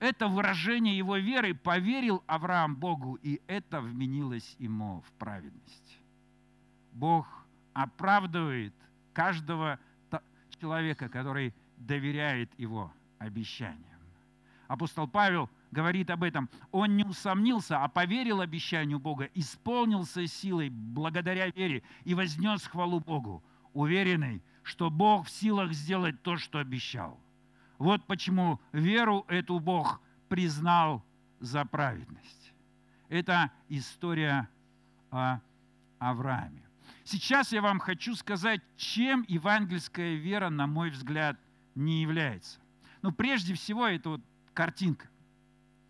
это 0.00 0.28
выражение 0.28 0.96
его 0.96 1.16
веры 1.16 1.54
поверил 1.54 2.22
Авраам 2.26 2.76
Богу, 2.76 3.18
и 3.22 3.40
это 3.46 3.80
вменилось 3.80 4.56
ему 4.58 5.02
в 5.06 5.12
праведность. 5.12 5.98
Бог 6.92 7.26
оправдывает 7.72 8.74
каждого 9.12 9.78
человека, 10.60 11.08
который 11.08 11.54
доверяет 11.76 12.50
его 12.58 12.92
обещаниям. 13.18 13.84
Апостол 14.68 15.08
Павел 15.08 15.48
говорит 15.70 16.10
об 16.10 16.22
этом. 16.22 16.48
Он 16.72 16.96
не 16.96 17.04
усомнился, 17.04 17.82
а 17.82 17.88
поверил 17.88 18.40
обещанию 18.40 18.98
Бога, 18.98 19.28
исполнился 19.34 20.26
силой 20.26 20.68
благодаря 20.70 21.48
вере 21.48 21.82
и 22.04 22.14
вознес 22.14 22.66
хвалу 22.66 23.00
Богу, 23.00 23.42
уверенный, 23.72 24.42
что 24.62 24.90
Бог 24.90 25.26
в 25.26 25.30
силах 25.30 25.72
сделать 25.72 26.22
то, 26.22 26.36
что 26.36 26.58
обещал. 26.58 27.18
Вот 27.78 28.04
почему 28.06 28.60
веру 28.72 29.24
эту 29.28 29.58
Бог 29.60 30.00
признал 30.28 31.04
за 31.40 31.64
праведность. 31.64 32.52
Это 33.08 33.50
история 33.68 34.48
о 35.10 35.40
Аврааме. 35.98 36.62
Сейчас 37.04 37.52
я 37.52 37.62
вам 37.62 37.78
хочу 37.78 38.14
сказать, 38.14 38.60
чем 38.76 39.24
евангельская 39.28 40.16
вера, 40.16 40.50
на 40.50 40.66
мой 40.66 40.90
взгляд, 40.90 41.38
не 41.74 42.02
является. 42.02 42.60
Ну, 43.00 43.12
прежде 43.12 43.54
всего, 43.54 43.86
это 43.86 44.10
вот 44.10 44.20
картинка. 44.52 45.08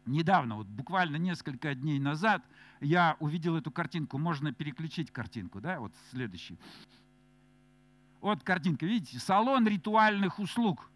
Недавно, 0.07 0.57
вот 0.57 0.67
буквально 0.67 1.17
несколько 1.17 1.75
дней 1.75 1.99
назад, 1.99 2.45
я 2.81 3.17
увидел 3.19 3.57
эту 3.57 3.71
картинку. 3.71 4.19
Можно 4.19 4.53
переключить 4.53 5.11
картинку, 5.11 5.61
да, 5.61 5.81
вот 5.81 5.93
следующий. 6.11 6.59
Вот 8.21 8.43
картинка, 8.43 8.87
видите, 8.87 9.19
салон 9.19 9.67
ритуальных 9.67 10.39
услуг 10.39 10.91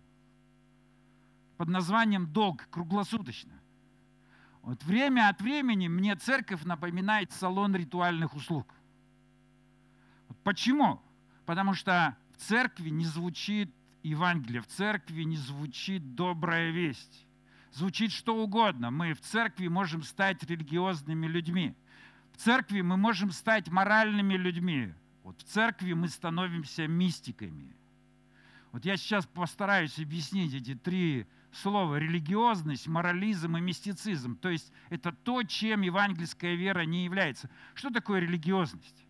под 1.57 1.69
названием 1.69 2.27
«Долг» 2.33 2.69
круглосуточно. 2.71 3.53
Вот 4.63 4.83
время 4.85 5.29
от 5.29 5.41
времени 5.41 5.89
мне 5.89 6.15
церковь 6.15 6.63
напоминает 6.65 7.33
салон 7.33 7.75
ритуальных 7.75 8.35
услуг. 8.35 8.73
Почему? 10.45 11.03
Потому 11.47 11.75
что 11.75 12.17
в 12.37 12.41
церкви 12.43 12.91
не 12.91 13.05
звучит 13.05 13.75
Евангелие, 14.03 14.63
в 14.63 14.67
церкви 14.67 15.23
не 15.23 15.37
звучит 15.37 16.15
добрая 16.15 16.71
весть. 16.71 17.27
Звучит 17.73 18.13
что 18.13 18.37
угодно. 18.37 18.91
Мы 18.91 19.15
в 19.15 19.21
церкви 19.21 19.69
можем 19.69 20.03
стать 20.03 20.43
религиозными 20.45 21.27
людьми. 21.27 21.75
В 22.33 22.37
церкви 22.37 22.83
мы 22.83 22.97
можем 22.97 23.31
стать 23.31 23.69
моральными 23.69 24.35
людьми. 24.35 24.93
Вот 25.23 25.41
в 25.41 25.45
церкви 25.45 25.93
мы 25.93 26.09
становимся 26.09 26.87
мистиками. 26.87 27.75
Вот 28.73 28.85
я 28.85 28.97
сейчас 28.97 29.27
постараюсь 29.27 29.99
объяснить 29.99 30.55
эти 30.55 30.75
три 30.75 31.27
слова 31.53 31.97
религиозность, 31.97 32.89
морализм 32.89 33.57
и 33.57 33.61
мистицизм. 33.61 34.37
То 34.37 34.49
есть 34.49 34.73
это 34.91 35.13
то, 35.13 35.43
чем 35.43 35.83
евангельская 35.83 36.55
вера 36.55 36.81
не 36.85 37.05
является. 37.05 37.51
Что 37.75 37.91
такое 37.91 38.21
религиозность? 38.21 39.07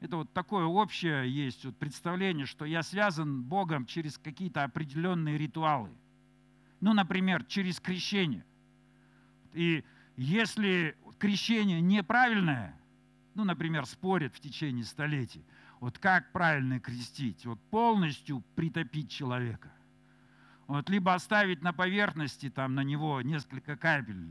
Это 0.00 0.18
вот 0.18 0.32
такое 0.32 0.64
общее 0.64 1.28
есть 1.28 1.64
вот 1.64 1.76
представление, 1.76 2.46
что 2.46 2.64
я 2.64 2.82
связан 2.82 3.42
Богом 3.42 3.84
через 3.86 4.16
какие-то 4.16 4.62
определенные 4.62 5.36
ритуалы. 5.36 5.90
Ну, 6.80 6.92
например, 6.92 7.44
через 7.44 7.80
крещение. 7.80 8.44
И 9.54 9.82
если 10.16 10.96
крещение 11.18 11.80
неправильное, 11.80 12.78
ну, 13.34 13.44
например, 13.44 13.86
спорят 13.86 14.34
в 14.34 14.40
течение 14.40 14.84
столетий, 14.84 15.44
вот 15.80 15.98
как 15.98 16.30
правильно 16.32 16.78
крестить? 16.78 17.44
Вот 17.46 17.60
полностью 17.70 18.44
притопить 18.54 19.10
человека. 19.10 19.72
Вот 20.68 20.88
либо 20.90 21.14
оставить 21.14 21.62
на 21.62 21.72
поверхности, 21.72 22.50
там 22.50 22.74
на 22.74 22.84
него 22.84 23.20
несколько 23.22 23.76
капель 23.76 24.28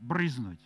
брызнуть. 0.00 0.60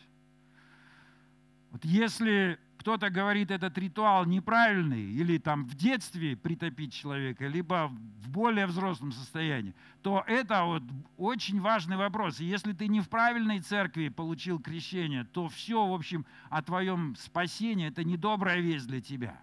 Вот 1.71 1.85
если 1.85 2.59
кто-то 2.77 3.09
говорит, 3.09 3.51
этот 3.51 3.79
ритуал 3.79 4.27
неправильный, 4.27 5.05
или 5.05 5.39
там 5.39 5.65
в 5.65 5.75
детстве 5.75 6.37
притопить 6.37 6.93
человека, 6.93 7.47
либо 7.47 7.91
в 8.21 8.29
более 8.29 8.67
взрослом 8.67 9.11
состоянии, 9.11 9.75
то 10.03 10.23
это 10.27 10.65
вот 10.65 10.83
очень 11.17 11.63
важный 11.63 11.97
вопрос. 11.97 12.41
Если 12.41 12.75
ты 12.75 12.87
не 12.89 13.01
в 13.01 13.09
правильной 13.09 13.61
церкви 13.61 14.11
получил 14.11 14.61
крещение, 14.61 15.25
то 15.25 15.49
все, 15.49 15.87
в 15.87 15.95
общем, 15.95 16.27
о 16.51 16.61
твоем 16.61 17.17
спасении– 17.17 17.87
это 17.89 18.05
недобрая 18.05 18.61
весть 18.61 18.87
для 18.87 19.01
тебя. 19.01 19.41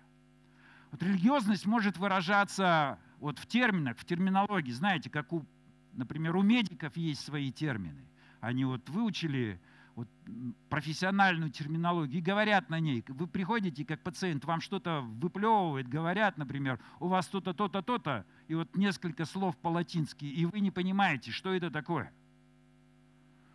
Вот 0.92 1.02
религиозность 1.02 1.66
может 1.66 1.98
выражаться 1.98 3.00
вот 3.22 3.38
в 3.38 3.46
терминах, 3.46 3.98
в 3.98 4.04
терминологии. 4.04 4.72
Знаете, 4.72 5.10
как 5.10 5.32
у, 5.32 5.46
например, 5.94 6.36
у 6.36 6.42
медиков 6.42 6.98
есть 6.98 7.24
свои 7.24 7.52
термины. 7.52 8.04
Они 8.42 8.66
вот 8.66 8.90
выучили 8.90 9.62
вот, 9.96 10.08
профессиональную 10.70 11.52
терминологию 11.52 12.18
и 12.18 12.22
говорят 12.22 12.72
на 12.72 12.80
ней. 12.80 13.06
Вы 13.08 13.28
приходите, 13.28 13.86
как 13.86 14.02
пациент, 14.02 14.44
вам 14.46 14.60
что-то 14.60 15.02
выплевывает, 15.02 15.88
говорят, 15.88 16.38
например, 16.38 16.80
у 17.00 17.08
вас 17.08 17.28
то-то, 17.28 17.54
то-то, 17.54 17.84
то-то, 17.84 18.26
и 18.48 18.56
вот 18.56 18.76
несколько 18.76 19.26
слов 19.26 19.56
по-латински, 19.58 20.26
и 20.26 20.46
вы 20.46 20.60
не 20.60 20.72
понимаете, 20.72 21.32
что 21.32 21.54
это 21.54 21.70
такое. 21.70 22.12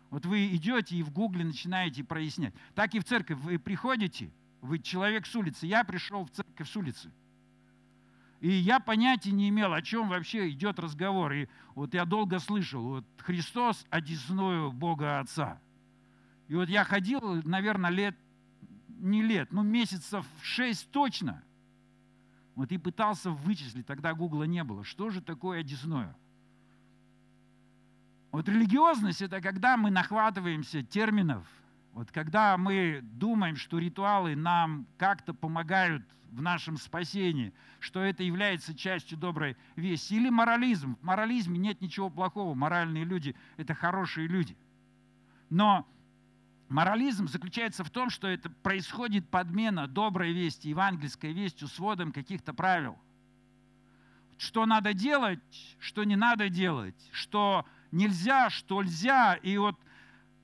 Вот 0.09 0.25
вы 0.25 0.47
идете 0.55 0.95
и 0.95 1.03
в 1.03 1.11
гугле 1.11 1.43
начинаете 1.43 2.05
прояснять. 2.05 2.53
Так 2.73 2.95
и 2.95 2.99
в 2.99 3.03
церковь 3.03 3.39
вы 3.39 3.59
приходите, 3.59 4.31
вы 4.61 4.79
человек 4.79 5.25
с 5.25 5.35
улицы, 5.35 5.65
я 5.65 5.83
пришел 5.83 6.23
в 6.23 6.31
церковь 6.31 6.69
с 6.69 6.77
улицы. 6.77 7.11
И 8.39 8.49
я 8.49 8.79
понятия 8.79 9.31
не 9.31 9.49
имел, 9.49 9.73
о 9.73 9.81
чем 9.81 10.09
вообще 10.09 10.49
идет 10.49 10.79
разговор. 10.79 11.33
И 11.33 11.47
вот 11.75 11.93
я 11.93 12.05
долго 12.05 12.39
слышал, 12.39 12.81
вот 12.81 13.05
Христос 13.19 13.85
одесную 13.89 14.71
Бога 14.71 15.19
Отца– 15.19 15.59
и 16.47 16.55
вот 16.55 16.69
я 16.69 16.83
ходил, 16.83 17.41
наверное, 17.43 17.89
лет, 17.89 18.15
не 18.87 19.21
лет, 19.21 19.51
ну 19.51 19.63
месяцев 19.63 20.25
шесть 20.41 20.89
точно. 20.91 21.43
Вот 22.55 22.71
и 22.71 22.77
пытался 22.77 23.29
вычислить, 23.29 23.85
тогда 23.85 24.13
Гугла 24.13 24.43
не 24.45 24.63
было, 24.63 24.83
что 24.83 25.09
же 25.09 25.21
такое 25.21 25.59
одесное. 25.59 26.15
Вот 28.31 28.47
религиозность– 28.49 29.21
это 29.21 29.41
когда 29.41 29.77
мы 29.77 29.91
нахватываемся 29.91 30.81
терминов, 30.83 31.45
вот 31.97 32.11
когда 32.11 32.55
мы 32.57 32.99
думаем, 33.01 33.55
что 33.55 33.79
ритуалы 33.79 34.35
нам 34.35 34.85
как-то 34.99 35.33
помогают 35.33 36.03
в 36.29 36.43
нашем 36.43 36.77
спасении, 36.77 37.51
что 37.79 38.01
это 38.01 38.21
является 38.21 38.75
частью 38.75 39.17
доброй 39.17 39.57
вести. 39.75 40.17
Или 40.17 40.29
морализм. 40.29 40.95
В 41.01 41.03
морализме 41.03 41.57
нет 41.57 41.81
ничего 41.81 42.11
плохого. 42.11 42.53
Моральные 42.53 43.03
люди– 43.03 43.35
это 43.57 43.73
хорошие 43.73 44.27
люди. 44.27 44.55
Но 45.49 45.87
Морализм 46.69 47.27
заключается 47.27 47.83
в 47.83 47.89
том, 47.89 48.11
что 48.11 48.27
это 48.27 48.51
происходит 48.61 49.27
подмена 49.27 49.87
доброй 49.87 50.33
вести, 50.33 50.69
евангельской 50.69 51.33
вестью 51.33 51.67
с 51.67 51.79
вводом 51.79 52.11
каких-то 52.11 52.53
правил. 52.53 52.95
Что 54.37 54.67
надо 54.67 54.93
делать, 54.93 55.39
что 55.79 56.03
не 56.03 56.15
надо 56.15 56.49
делать, 56.49 57.09
что 57.11 57.65
нельзя, 57.91 58.51
что 58.51 58.83
нельзя. 58.83 59.33
И 59.35 59.57
вот 59.57 59.79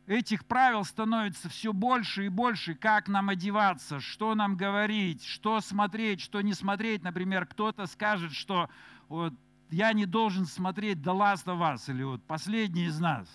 этих 0.07 0.45
правил 0.45 0.83
становится 0.83 1.49
все 1.49 1.73
больше 1.73 2.25
и 2.25 2.29
больше, 2.29 2.75
как 2.75 3.07
нам 3.07 3.29
одеваться, 3.29 3.99
что 3.99 4.35
нам 4.35 4.57
говорить, 4.57 5.23
что 5.23 5.61
смотреть, 5.61 6.21
что 6.21 6.41
не 6.41 6.53
смотреть. 6.53 7.03
Например, 7.03 7.45
кто-то 7.45 7.85
скажет, 7.85 8.33
что 8.33 8.69
вот, 9.07 9.33
я 9.69 9.93
не 9.93 10.05
должен 10.05 10.45
смотреть 10.45 10.99
The 10.99 11.13
Last 11.13 11.45
of 11.45 11.59
Us 11.59 11.91
или 11.91 12.03
вот 12.03 12.23
«Последний 12.23 12.85
из 12.85 12.99
нас», 12.99 13.27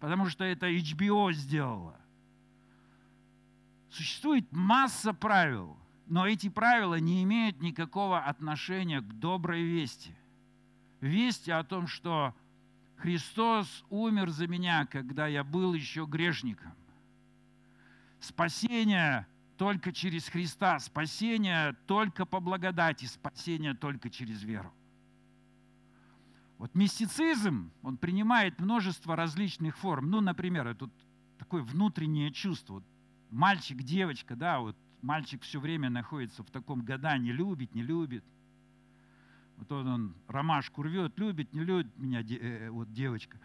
потому 0.00 0.26
что 0.26 0.44
это 0.44 0.68
HBO 0.70 1.32
сделала. 1.32 1.96
Существует 3.90 4.50
масса 4.50 5.12
правил, 5.12 5.76
но 6.06 6.26
эти 6.26 6.48
правила 6.48 6.98
не 6.98 7.22
имеют 7.22 7.60
никакого 7.60 8.18
отношения 8.18 9.00
к 9.00 9.12
доброй 9.20 9.62
вести. 9.62 10.14
Вести 11.00 11.50
о 11.50 11.62
том, 11.62 11.86
что 11.86 12.34
Христос 13.04 13.84
умер 13.90 14.30
за 14.30 14.46
меня, 14.46 14.86
когда 14.86 15.26
я 15.26 15.44
был 15.44 15.74
еще 15.74 16.06
грешником. 16.06 16.72
Спасение 18.18 19.26
только 19.58 19.92
через 19.92 20.26
Христа, 20.26 20.78
спасение 20.78 21.74
только 21.86 22.24
по 22.24 22.40
благодати, 22.40 23.04
спасение 23.04 23.74
только 23.74 24.08
через 24.08 24.42
веру. 24.42 24.72
Вот 26.56 26.74
мистицизм, 26.74 27.70
он 27.82 27.98
принимает 27.98 28.58
множество 28.58 29.14
различных 29.16 29.76
форм. 29.76 30.08
Ну, 30.08 30.22
например, 30.22 30.66
это 30.66 30.88
такое 31.36 31.60
внутреннее 31.60 32.32
чувство 32.32 32.82
мальчик, 33.30 33.82
девочка, 33.82 34.34
да, 34.34 34.60
вот 34.60 34.78
мальчик 35.02 35.42
все 35.42 35.60
время 35.60 35.90
находится 35.90 36.42
в 36.42 36.50
таком 36.50 36.80
гадании, 36.80 37.32
любит, 37.32 37.74
не 37.74 37.82
любит. 37.82 38.24
Вот 39.56 39.72
он, 39.72 39.86
он 39.86 40.14
ромашку 40.28 40.82
рвет, 40.82 41.18
любит, 41.18 41.52
не 41.52 41.60
любит 41.60 41.96
меня 41.98 42.20
э, 42.20 42.24
э, 42.34 42.70
вот 42.70 42.92
девочка. 42.92 43.38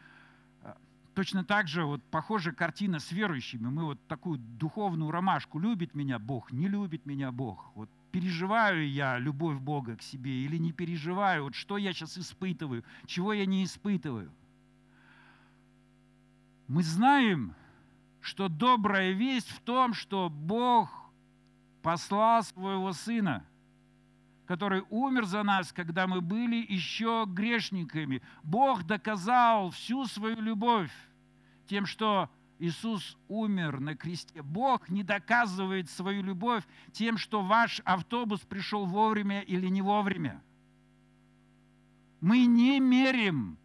А, 0.63 0.78
точно 1.13 1.43
так 1.43 1.67
же 1.67 1.86
вот 1.86 2.04
похожая 2.04 2.54
картина 2.54 3.00
с 3.00 3.12
верующими. 3.12 3.67
Мы 3.67 3.86
вот 3.86 4.00
такую 4.08 4.39
духовную 4.39 5.12
ромашку, 5.12 5.60
любит 5.60 5.93
меня 5.93 6.19
Бог, 6.19 6.52
не 6.52 6.67
любит 6.67 7.06
меня 7.06 7.32
Бог. 7.32 7.72
Вот 7.76 7.89
переживаю 8.12 8.89
я 8.89 9.17
любовь 9.19 9.60
Бога 9.60 9.95
к 9.95 10.02
себе 10.02 10.43
или 10.43 10.58
не 10.58 10.72
переживаю, 10.72 11.43
вот 11.43 11.56
что 11.56 11.78
я 11.78 11.93
сейчас 11.93 12.17
испытываю, 12.17 12.84
чего 13.06 13.34
я 13.34 13.45
не 13.45 13.63
испытываю. 13.63 14.32
Мы 16.68 16.84
знаем, 16.84 17.55
что 18.22 18.47
добрая 18.47 19.12
весть 19.12 19.49
в 19.49 19.60
том, 19.62 19.93
что 19.93 20.30
Бог 20.30 20.89
послал 21.82 22.43
своего 22.43 22.93
Сына, 22.93 23.45
который 24.50 24.84
умер 24.89 25.26
за 25.26 25.43
нас, 25.43 25.72
когда 25.72 26.08
мы 26.08 26.22
были 26.22 26.56
еще 26.56 27.26
грешниками. 27.28 28.24
Бог 28.41 28.84
доказал 28.84 29.70
всю 29.70 30.08
свою 30.08 30.41
любовь 30.41 30.91
тем, 31.68 31.86
что 31.86 32.32
Иисус 32.58 33.16
умер 33.28 33.80
на 33.80 33.95
кресте. 33.95 34.41
Бог 34.41 34.89
не 34.89 35.04
доказывает 35.04 35.88
свою 35.91 36.24
любовь 36.24 36.64
тем, 36.91 37.20
что 37.20 37.43
ваш 37.43 37.80
автобус 37.86 38.39
пришел 38.39 38.88
вовремя 38.88 39.41
или 39.41 39.68
не 39.68 39.84
вовремя. 39.84 40.41
Мы 42.20 42.47
не 42.47 42.80
мерим 42.80 43.56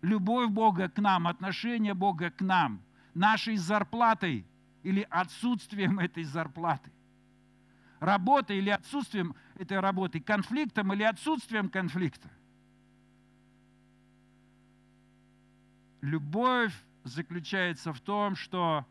любовь 0.00 0.48
Бога 0.48 0.88
к 0.88 0.98
нам, 1.00 1.26
отношение 1.26 1.92
Бога 1.92 2.30
к 2.30 2.40
нам– 2.40 2.80
нашей 3.14 3.58
зарплатой 3.58 4.46
или 4.84 5.06
отсутствием 5.10 5.98
этой 5.98 6.24
зарплаты. 6.24 6.90
Работой 8.00 8.58
или 8.58 8.70
отсутствием 8.70 9.36
этой 9.56 9.78
работы, 9.78 10.20
конфликтом 10.20 10.92
или 10.92 11.02
отсутствием 11.02 11.68
конфликта. 11.68 12.28
Любовь 16.00 16.74
заключается 17.04 17.92
в 17.92 18.00
том, 18.00 18.34
что 18.34 18.86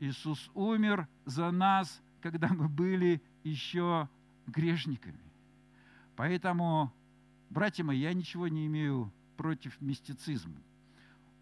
Иисус 0.00 0.50
умер 0.54 1.06
за 1.26 1.50
нас, 1.50 2.02
когда 2.20 2.48
мы 2.48 2.68
были 2.68 3.22
еще 3.44 4.08
грешниками. 4.46 5.20
Поэтому, 6.16 6.92
братья 7.50 7.84
мои, 7.84 7.98
я 7.98 8.14
ничего 8.14 8.48
не 8.48 8.66
имею 8.66 9.12
против 9.36 9.78
мистицизма. 9.80 10.56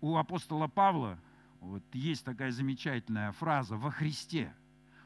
У 0.01 0.17
апостола 0.17 0.67
Павла 0.67 1.19
вот 1.61 1.83
есть 1.93 2.25
такая 2.25 2.51
замечательная 2.51 3.31
фраза 3.33 3.77
«во 3.77 3.91
Христе». 3.91 4.53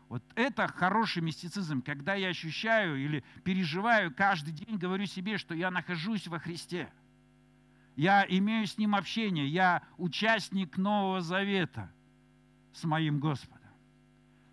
Вот 0.08 0.22
это 0.36 0.68
хороший 0.68 1.22
мистицизм, 1.22 1.82
когда 1.82 2.14
я 2.14 2.28
ощущаю 2.28 2.96
или 2.96 3.24
переживаю 3.42 4.14
каждый 4.14 4.52
день, 4.52 4.78
говорю 4.78 5.06
себе, 5.06 5.36
что 5.36 5.54
я 5.54 5.70
нахожусь 5.70 6.28
во 6.28 6.38
Христе. 6.38 6.88
Я 7.96 8.24
имею 8.28 8.66
с 8.66 8.78
Ним 8.78 8.94
общение, 8.94 9.48
я 9.48 9.82
участник 9.96 10.76
Нового 10.76 11.20
Завета 11.22 11.90
с 12.72 12.84
моим 12.84 13.18
Господом. 13.18 13.56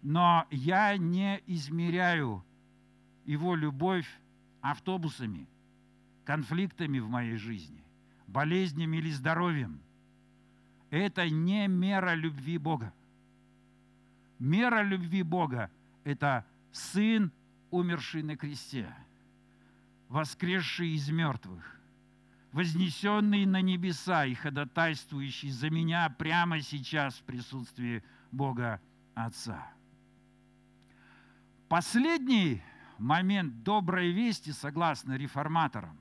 Но 0.01 0.47
я 0.49 0.97
не 0.97 1.41
измеряю 1.45 2.43
Его 3.25 3.55
любовь 3.55 4.09
автобусами, 4.61 5.47
конфликтами 6.25 6.99
в 6.99 7.09
моей 7.09 7.35
жизни, 7.35 7.83
болезнями 8.27 8.97
или 8.97 9.11
здоровьем. 9.11 9.81
Это 10.89 11.29
не 11.29 11.67
мера 11.67 12.15
любви 12.15 12.57
Бога. 12.57 12.93
Мера 14.43 14.83
любви 14.83 15.23
Бога– 15.23 15.71
это 16.03 16.45
Сын, 16.73 17.31
умерший 17.71 18.23
на 18.23 18.35
кресте, 18.35 18.93
воскресший 20.09 20.89
из 20.89 21.09
мертвых, 21.09 21.79
вознесенный 22.51 23.45
на 23.45 23.61
небеса 23.61 24.25
и 24.25 24.33
ходатайствующий 24.33 25.49
за 25.49 25.69
меня 25.69 26.09
прямо 26.09 26.59
сейчас 26.59 27.15
в 27.15 27.23
присутствии 27.23 28.03
Бога 28.33 28.81
Отца. 29.15 29.65
Последний 31.69 32.61
момент 32.97 33.63
доброй 33.63 34.11
вести, 34.11 34.51
согласно 34.51 35.13
реформаторам, 35.13 35.97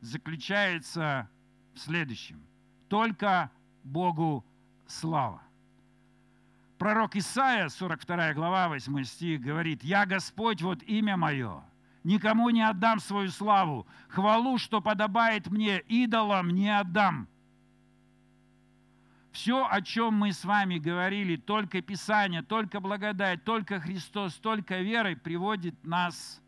заключается 0.00 1.28
в 1.74 1.80
следующем. 1.80 2.40
Только 2.88 3.50
Богу 3.84 4.42
слава. 4.86 5.42
Пророк 6.78 7.16
Исаия, 7.16 7.68
42 7.68 8.34
глава, 8.34 8.68
8 8.68 9.02
стих, 9.04 9.40
говорит, 9.40 9.82
«Я 9.82 10.06
Господь, 10.06 10.62
вот 10.62 10.80
имя 10.84 11.16
мое, 11.16 11.64
никому 12.04 12.50
не 12.50 12.62
отдам 12.62 13.00
свою 13.00 13.30
славу, 13.30 13.86
хвалу, 14.08 14.58
что 14.58 14.80
подобает 14.80 15.48
мне, 15.48 15.80
идолам 15.80 16.50
не 16.50 16.70
отдам». 16.70 17.26
Все, 19.32 19.66
о 19.68 19.82
чем 19.82 20.14
мы 20.14 20.32
с 20.32 20.44
вами 20.44 20.78
говорили, 20.78 21.36
только 21.36 21.82
Писание, 21.82 22.42
только 22.42 22.80
благодать, 22.80 23.44
только 23.44 23.80
Христос, 23.80 24.34
только 24.34 24.80
верой 24.80 25.16
приводит 25.16 25.84
нас 25.84 26.40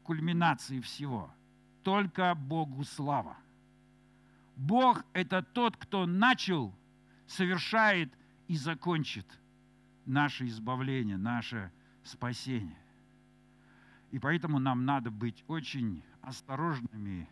к 0.00 0.06
кульминации 0.06 0.80
всего. 0.80 1.30
Только 1.84 2.34
Богу 2.34 2.84
слава. 2.84 3.36
Бог– 4.56 5.04
это 5.12 5.42
тот, 5.42 5.76
кто 5.76 6.06
начал, 6.06 6.74
совершает 7.26 8.12
и 8.52 8.56
закончит 8.56 9.26
наше 10.04 10.46
избавление, 10.46 11.16
наше 11.16 11.72
спасение. 12.04 12.76
И 14.10 14.18
поэтому 14.18 14.58
нам 14.58 14.84
надо 14.84 15.10
быть 15.10 15.42
очень 15.48 16.02
осторожными 16.20 17.30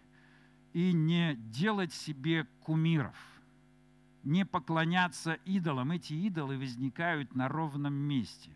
и 0.73 0.95
не 0.95 1.35
делать 1.35 1.93
себе 1.93 2.47
кумиров– 2.61 3.17
не 4.25 4.47
поклоняться 4.47 5.35
идолам. 5.45 5.91
Эти 5.93 6.15
идолы 6.15 6.57
возникают 6.57 7.35
на 7.35 7.49
ровном 7.49 7.93
месте. 7.95 8.51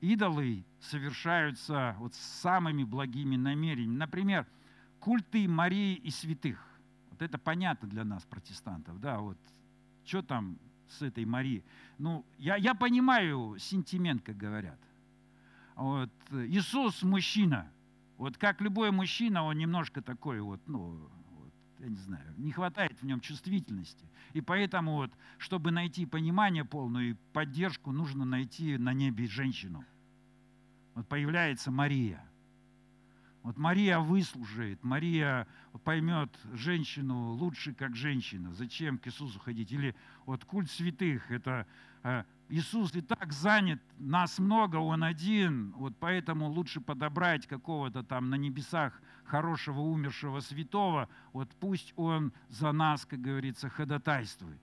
Идолы 0.00 0.64
совершаются 0.80 1.94
вот 1.98 2.14
с 2.14 2.18
самыми 2.18 2.84
благими 2.84 3.36
намерениями. 3.36 3.96
Например, 3.96 4.46
культы 5.00 5.46
Марии 5.46 5.94
и 5.94 6.10
святых. 6.10 6.58
Вот 7.10 7.20
это 7.20 7.36
понятно 7.36 7.86
для 7.86 8.04
нас, 8.04 8.24
протестантов. 8.24 8.98
Да, 8.98 9.20
вот 9.20 9.38
что 10.04 10.22
там 10.22 10.58
с 10.88 11.02
этой 11.02 11.24
Марией? 11.24 11.64
Ну, 11.98 12.24
я, 12.38 12.56
я 12.56 12.74
понимаю 12.74 13.56
сентимент, 13.58 14.22
как 14.22 14.36
говорят. 14.36 14.78
Вот, 15.74 16.10
Иисус 16.30 17.02
мужчина. 17.02 17.70
Вот 18.16 18.38
как 18.38 18.60
любой 18.60 18.90
мужчина, 18.90 19.42
он 19.42 19.58
немножко 19.58 20.00
такой 20.00 20.40
вот, 20.40 20.60
ну, 20.66 21.10
я 21.80 21.88
не 21.88 21.96
знаю, 21.96 22.34
не 22.38 22.50
хватает 22.50 23.00
в 23.00 23.06
нем 23.06 23.20
чувствительности. 23.20 24.06
И 24.32 24.40
поэтому 24.40 24.94
вот, 24.94 25.12
чтобы 25.38 25.70
найти 25.70 26.06
понимание 26.06 26.64
полную 26.64 27.10
и 27.10 27.16
поддержку, 27.32 27.92
нужно 27.92 28.24
найти 28.24 28.78
на 28.78 28.94
небе 28.94 29.26
женщину. 29.26 29.84
Вот 30.94 31.06
появляется 31.08 31.70
Мария. 31.70 32.24
Вот 33.46 33.58
Мария 33.58 34.00
выслужит, 34.00 34.82
Мария 34.82 35.46
поймет 35.84 36.36
женщину 36.52 37.30
лучше, 37.30 37.72
как 37.74 37.94
женщина. 37.94 38.52
Зачем 38.52 38.98
к 38.98 39.06
Иисусу 39.06 39.38
ходить? 39.38 39.70
Или 39.70 39.94
вот 40.24 40.44
культ 40.44 40.68
святых, 40.68 41.30
это 41.30 41.64
э, 42.02 42.24
Иисус 42.48 42.92
и 42.96 43.02
так 43.02 43.32
занят, 43.32 43.80
нас 44.00 44.40
много, 44.40 44.78
Он 44.78 45.04
один, 45.04 45.70
вот 45.76 45.94
поэтому 46.00 46.48
лучше 46.48 46.80
подобрать 46.80 47.46
какого-то 47.46 48.02
там 48.02 48.30
на 48.30 48.34
небесах 48.34 49.00
хорошего 49.22 49.78
умершего 49.78 50.40
святого, 50.40 51.08
вот 51.32 51.48
пусть 51.60 51.92
Он 51.94 52.32
за 52.48 52.72
нас, 52.72 53.06
как 53.06 53.20
говорится, 53.20 53.68
ходатайствует. 53.68 54.60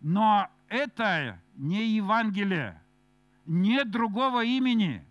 Но 0.00 0.48
это 0.68 1.40
не 1.56 1.84
Евангелие, 1.96 2.80
нет 3.44 3.90
другого 3.90 4.44
имени, 4.44 5.04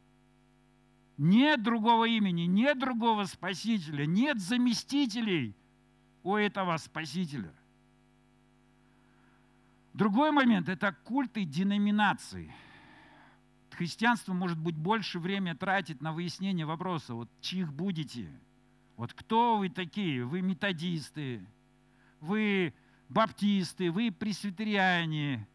нет 1.17 1.63
другого 1.63 2.05
имени, 2.05 2.43
нет 2.43 2.79
другого 2.79 3.25
Спасителя, 3.25 4.05
нет 4.05 4.39
заместителей 4.39 5.55
у 6.23 6.35
этого 6.35 6.77
Спасителя– 6.77 7.53
Другой 9.97 10.29
момент– 10.29 10.69
это 10.69 10.95
культы 11.05 11.43
деноминации. 11.43 12.53
Христианство 13.71 14.31
может 14.31 14.59
быть 14.59 14.75
больше 14.75 15.17
времени 15.17 15.53
тратить 15.55 16.01
на 16.03 16.13
выяснение 16.13 16.67
вопроса, 16.67 17.15
вот 17.15 17.31
чьих 17.41 17.73
будете, 17.73 18.29
вот 18.95 19.11
кто 19.15 19.57
вы 19.57 19.69
такие, 19.69 20.23
вы 20.23 20.43
методисты, 20.43 21.43
вы 22.19 22.75
баптисты, 23.09 23.89
вы 23.91 24.11
пресвитериане, 24.11 25.47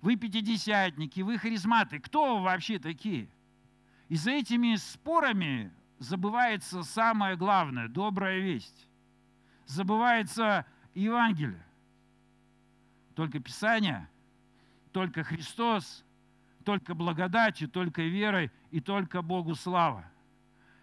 вы 0.00 0.14
пятидесятники, 0.14 1.20
вы 1.22 1.36
харизматы, 1.36 1.98
кто 1.98 2.36
вы 2.36 2.44
вообще 2.44 2.78
такие? 2.78 3.28
И 4.08 4.16
за 4.16 4.30
этими 4.32 4.74
спорами 4.76 5.72
забывается 5.98 6.82
самое 6.82 7.36
главное– 7.36 7.88
добрая 7.88 8.38
весть. 8.40 8.88
Забывается 9.66 10.64
Евангелие. 10.94 11.64
Только 13.14 13.40
Писание, 13.40 14.08
только 14.92 15.24
Христос, 15.24 16.04
только 16.64 16.94
благодатью, 16.94 17.68
только 17.68 18.02
верой 18.02 18.50
и 18.70 18.80
только 18.80 19.22
Богу 19.22 19.54
слава. 19.54 20.04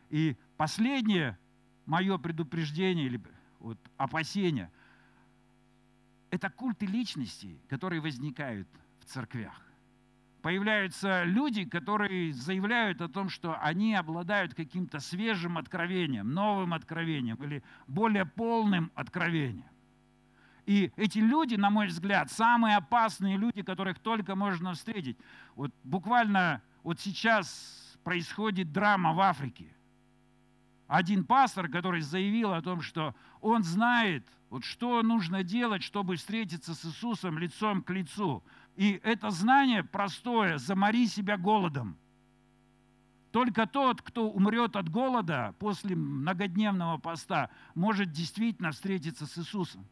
И 0.10 0.38
последнее 0.58 1.38
мое 1.86 2.18
предупреждение 2.18 3.06
или 3.06 3.22
вот, 3.60 3.80
опасение– 3.98 4.72
это 6.30 6.50
культы 6.50 6.86
личностей, 6.86 7.60
которые 7.70 8.02
возникают 8.02 8.68
в 9.00 9.06
церквях. 9.06 9.65
Появляются 10.46 11.24
люди, 11.24 11.66
которые 11.66 12.32
заявляют 12.32 13.02
о 13.02 13.10
том, 13.10 13.30
что 13.30 13.60
они 13.64 13.96
обладают 13.96 14.54
каким-то 14.54 15.00
свежим 15.00 15.58
откровением, 15.58 16.30
новым 16.30 16.76
откровением 16.76 17.38
или 17.38 17.64
более 17.88 18.28
полным 18.28 18.92
откровением. 18.94 19.66
И 20.68 20.92
эти 20.98 21.18
люди, 21.18 21.56
на 21.56 21.72
мой 21.72 21.88
взгляд, 21.88 22.32
самые 22.32 22.78
опасные 22.78 23.38
люди, 23.38 23.64
которых 23.64 23.98
только 23.98 24.36
можно 24.36 24.74
встретить. 24.76 25.18
Вот 25.56 25.72
буквально 25.84 26.62
вот 26.84 27.00
сейчас 27.00 27.98
происходит 28.04 28.72
драма 28.72 29.14
в 29.14 29.22
Африке. 29.22 29.76
Один 30.86 31.24
пастор, 31.24 31.70
который 31.70 32.02
заявил 32.02 32.54
о 32.54 32.62
том, 32.62 32.82
что 32.82 33.16
он 33.42 33.64
знает, 33.64 34.28
вот 34.52 34.64
что 34.64 35.02
нужно 35.02 35.44
делать, 35.44 35.82
чтобы 35.82 36.18
встретиться 36.18 36.76
с 36.76 36.86
Иисусом 36.86 37.40
лицом 37.40 37.82
к 37.82 37.90
лицу. 37.90 38.44
И 38.76 39.00
это 39.04 39.30
знание 39.32 39.84
простое– 39.84 40.58
замори 40.60 41.08
себя 41.08 41.38
голодом. 41.38 41.98
Только 43.32 43.68
тот, 43.68 44.02
кто 44.02 44.30
умрет 44.30 44.76
от 44.76 44.90
голода 44.90 45.56
после 45.60 45.96
многодневного 45.96 46.98
поста, 46.98 47.50
может 47.74 48.12
действительно 48.12 48.72
встретиться 48.72 49.26
с 49.26 49.38
Иисусом 49.38 49.86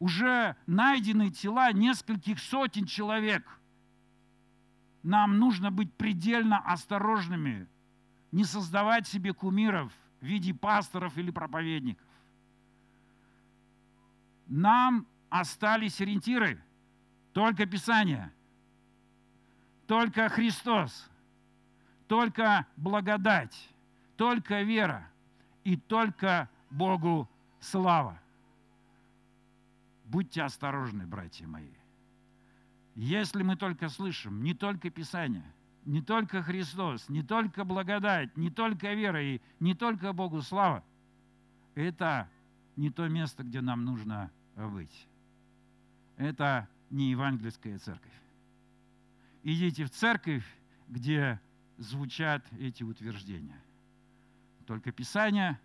уже 0.00 0.56
найдены 0.66 1.30
тела 1.30 1.72
нескольких 1.72 2.40
сотен 2.40 2.86
человек. 2.86 3.46
нам 5.02 5.38
нужно 5.38 5.70
быть 5.70 5.94
предельно 5.94 6.58
осторожными, 6.58 7.66
не 8.32 8.44
создавать 8.44 9.06
себе 9.06 9.32
кумиров 9.32 9.92
в 10.20 10.26
виде 10.26 10.52
пасторов 10.52 11.16
или 11.16 11.30
проповедников. 11.30 12.06
Нам 14.46 15.06
остались 15.30 16.00
ориентиры, 16.02 16.62
только 17.32 17.66
Писание, 17.66 18.32
только 19.86 20.28
Христос, 20.28 21.08
только 22.08 22.66
благодать, 22.76 23.68
только 24.16 24.62
вера 24.62 25.08
и 25.64 25.76
только 25.76 26.48
Богу 26.70 27.28
слава. 27.60 28.18
Будьте 30.04 30.42
осторожны, 30.42 31.06
братья 31.06 31.46
мои. 31.46 31.70
Если 32.96 33.42
мы 33.42 33.56
только 33.56 33.88
слышим, 33.88 34.42
не 34.42 34.54
только 34.54 34.90
Писание, 34.90 35.44
не 35.84 36.02
только 36.02 36.42
Христос, 36.42 37.08
не 37.08 37.22
только 37.22 37.64
благодать, 37.64 38.36
не 38.36 38.50
только 38.50 38.92
вера 38.92 39.22
и 39.22 39.40
не 39.60 39.74
только 39.74 40.12
Богу 40.12 40.42
слава, 40.42 40.84
это 41.74 42.28
не 42.76 42.90
то 42.90 43.08
место, 43.08 43.44
где 43.44 43.60
нам 43.60 43.84
нужно 43.84 44.30
быть. 44.56 45.06
Это 46.16 46.68
не 46.90 47.10
евангельская 47.10 47.78
церковь. 47.78 48.12
Идите 49.42 49.84
в 49.84 49.90
церковь, 49.90 50.44
где 50.88 51.40
звучат 51.78 52.44
эти 52.58 52.82
утверждения. 52.82 53.58
Только 54.66 54.92
Писание, 54.92 55.58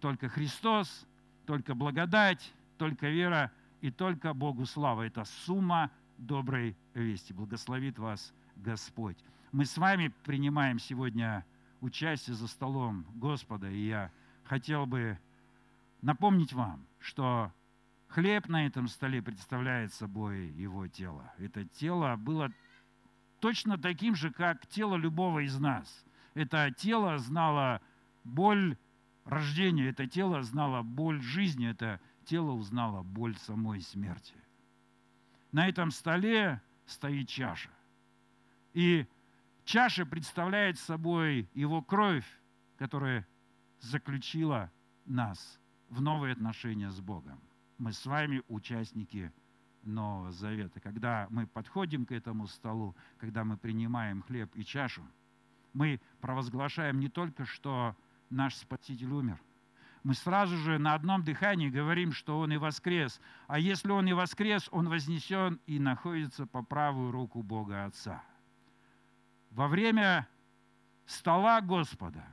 только 0.00 0.28
Христос, 0.28 1.06
только 1.46 1.74
благодать, 1.74 2.52
только 2.76 3.08
вера 3.08 3.52
и 3.80 3.90
только 3.90 4.34
Богу 4.34 4.66
слава. 4.66 5.02
Это 5.02 5.24
сумма 5.24 5.90
доброй 6.16 6.76
вести. 6.94 7.32
Благословит 7.32 7.98
вас 7.98 8.32
Господь. 8.56 9.16
Мы 9.52 9.64
с 9.64 9.78
вами 9.78 10.12
принимаем 10.24 10.78
сегодня 10.78 11.44
участие 11.80 12.34
за 12.34 12.48
столом 12.48 13.06
Господа, 13.14 13.70
и 13.70 13.86
я 13.86 14.10
хотел 14.44 14.86
бы 14.86 15.18
напомнить 16.02 16.52
вам, 16.52 16.84
что 16.98 17.52
хлеб 18.08 18.48
на 18.48 18.66
этом 18.66 18.88
столе 18.88 19.22
представляет 19.22 19.92
собой 19.92 20.48
его 20.48 20.86
тело. 20.88 21.32
Это 21.38 21.64
тело 21.64 22.16
было 22.16 22.50
точно 23.40 23.78
таким 23.78 24.14
же, 24.14 24.30
как 24.30 24.66
тело 24.66 24.96
любого 24.96 25.40
из 25.40 25.58
нас. 25.58 26.04
Это 26.34 26.70
тело 26.76 27.18
знало 27.18 27.80
боль 28.24 28.76
рождения, 29.24 29.88
это 29.88 30.06
тело 30.06 30.42
знало 30.42 30.82
боль 30.82 31.20
жизни, 31.20 31.68
это 31.68 32.00
тело 32.24 32.52
узнало 32.52 33.02
боль 33.02 33.36
самой 33.36 33.80
смерти. 33.80 34.34
На 35.52 35.68
этом 35.68 35.90
столе 35.90 36.60
стоит 36.86 37.28
чаша. 37.28 37.70
И 38.74 39.06
чаша 39.64 40.04
представляет 40.06 40.78
собой 40.78 41.48
его 41.54 41.82
кровь, 41.82 42.26
которая 42.76 43.26
заключила 43.80 44.70
нас 45.06 45.58
в 45.88 46.00
новые 46.00 46.32
отношения 46.32 46.90
с 46.90 47.00
Богом. 47.00 47.40
Мы 47.78 47.92
с 47.92 48.04
вами 48.06 48.42
участники 48.48 49.32
Нового 49.84 50.32
Завета. 50.32 50.80
Когда 50.80 51.28
мы 51.30 51.46
подходим 51.46 52.06
к 52.06 52.12
этому 52.12 52.48
столу, 52.48 52.96
когда 53.18 53.44
мы 53.44 53.56
принимаем 53.56 54.22
хлеб 54.22 54.50
и 54.54 54.64
чашу, 54.64 55.02
мы 55.72 56.00
провозглашаем 56.20 56.98
не 56.98 57.08
только, 57.08 57.44
что 57.44 57.96
наш 58.30 58.56
Спаситель 58.56 59.12
умер, 59.12 59.40
мы 60.02 60.14
сразу 60.14 60.56
же 60.56 60.78
на 60.78 60.94
одном 60.94 61.22
дыхании 61.22 61.68
говорим, 61.68 62.12
что 62.12 62.40
Он 62.40 62.52
и 62.52 62.56
воскрес. 62.56 63.20
А 63.46 63.60
если 63.60 63.90
Он 63.90 64.08
и 64.08 64.12
воскрес, 64.12 64.68
Он 64.72 64.88
вознесен 64.88 65.60
и 65.66 65.78
находится 65.78 66.46
по 66.46 66.62
правую 66.64 67.12
руку 67.12 67.42
Бога 67.44 67.84
Отца. 67.84 68.24
Во 69.52 69.68
время 69.68 70.26
стола 71.06 71.60
Господа, 71.60 72.24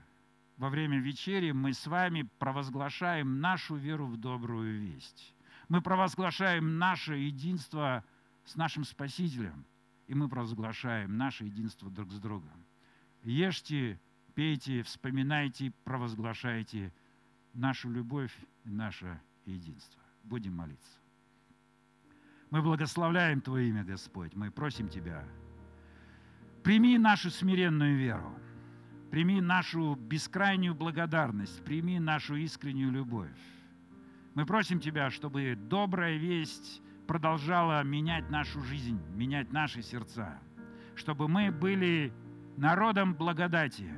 во 0.57 0.69
время 0.69 0.99
вечери 0.99 1.51
мы 1.51 1.73
с 1.73 1.85
вами 1.85 2.27
провозглашаем 2.39 3.41
нашу 3.41 3.75
веру 3.75 4.07
в 4.07 4.17
добрую 4.17 4.79
весть. 4.79 5.34
Мы 5.69 5.81
провозглашаем 5.81 6.77
наше 6.77 7.15
единство 7.15 8.03
с 8.43 8.55
нашим 8.55 8.83
Спасителем, 8.83 9.65
и 10.07 10.13
мы 10.13 10.29
провозглашаем 10.29 11.17
наше 11.17 11.45
единство 11.45 11.89
друг 11.89 12.11
с 12.11 12.19
другом. 12.19 12.65
Ешьте, 13.23 13.99
пейте, 14.35 14.83
вспоминайте, 14.83 15.71
провозглашайте– 15.83 16.93
нашу 17.55 17.89
любовь 17.89 18.35
и 18.65 18.69
наше 18.69 19.19
единство. 19.45 20.01
Будем 20.23 20.55
молиться. 20.55 20.99
Мы 22.51 22.61
благословляем 22.61 23.41
Твое 23.41 23.69
имя, 23.69 23.83
Господь. 23.83 24.35
Мы 24.35 24.51
просим 24.51 24.87
Тебя, 24.89 25.25
прими 26.63 26.97
нашу 26.97 27.31
смиренную 27.31 27.97
веру, 27.97 28.37
прими 29.11 29.41
нашу 29.41 29.95
бескрайнюю 29.95 30.75
благодарность, 30.75 31.63
прими 31.63 31.99
нашу 31.99 32.35
искреннюю 32.35 32.91
любовь. 32.91 33.29
Мы 34.35 34.45
просим 34.45 34.81
Тебя, 34.81 35.09
чтобы 35.09 35.55
добрая 35.55 36.17
весть 36.17 36.81
продолжала 37.07 37.81
менять 37.83 38.29
нашу 38.29 38.61
жизнь, 38.61 38.99
менять 39.15 39.51
наши 39.53 39.81
сердца, 39.81 40.37
чтобы 40.95 41.29
мы 41.29 41.51
были 41.51 42.11
народом 42.57 43.15
благодати. 43.15 43.89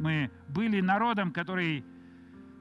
Мы 0.00 0.30
были 0.48 0.80
народом, 0.80 1.30
который 1.30 1.84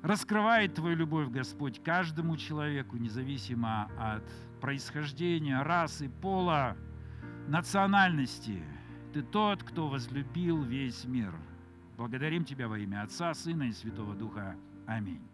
раскрывает 0.01 0.75
Твою 0.75 0.97
любовь, 0.97 1.29
Господь, 1.29 1.81
каждому 1.81 2.35
человеку, 2.35 2.97
независимо 2.97 3.89
от 3.97 4.23
происхождения, 4.59 5.61
расы, 5.63 6.09
пола, 6.21 6.75
национальности. 7.47 8.61
Ты 9.13 9.21
тот, 9.21 9.63
кто 9.63 9.87
возлюбил 9.87 10.61
весь 10.63 11.05
мир. 11.05 11.33
Благодарим 11.95 12.43
Тебя 12.43 12.67
во 12.67 12.77
имя 12.77 13.03
Отца, 13.03 13.33
Сына 13.33 13.63
и 13.63 13.71
Святого 13.71 14.15
Духа. 14.15 14.57
Аминь. 14.85 15.32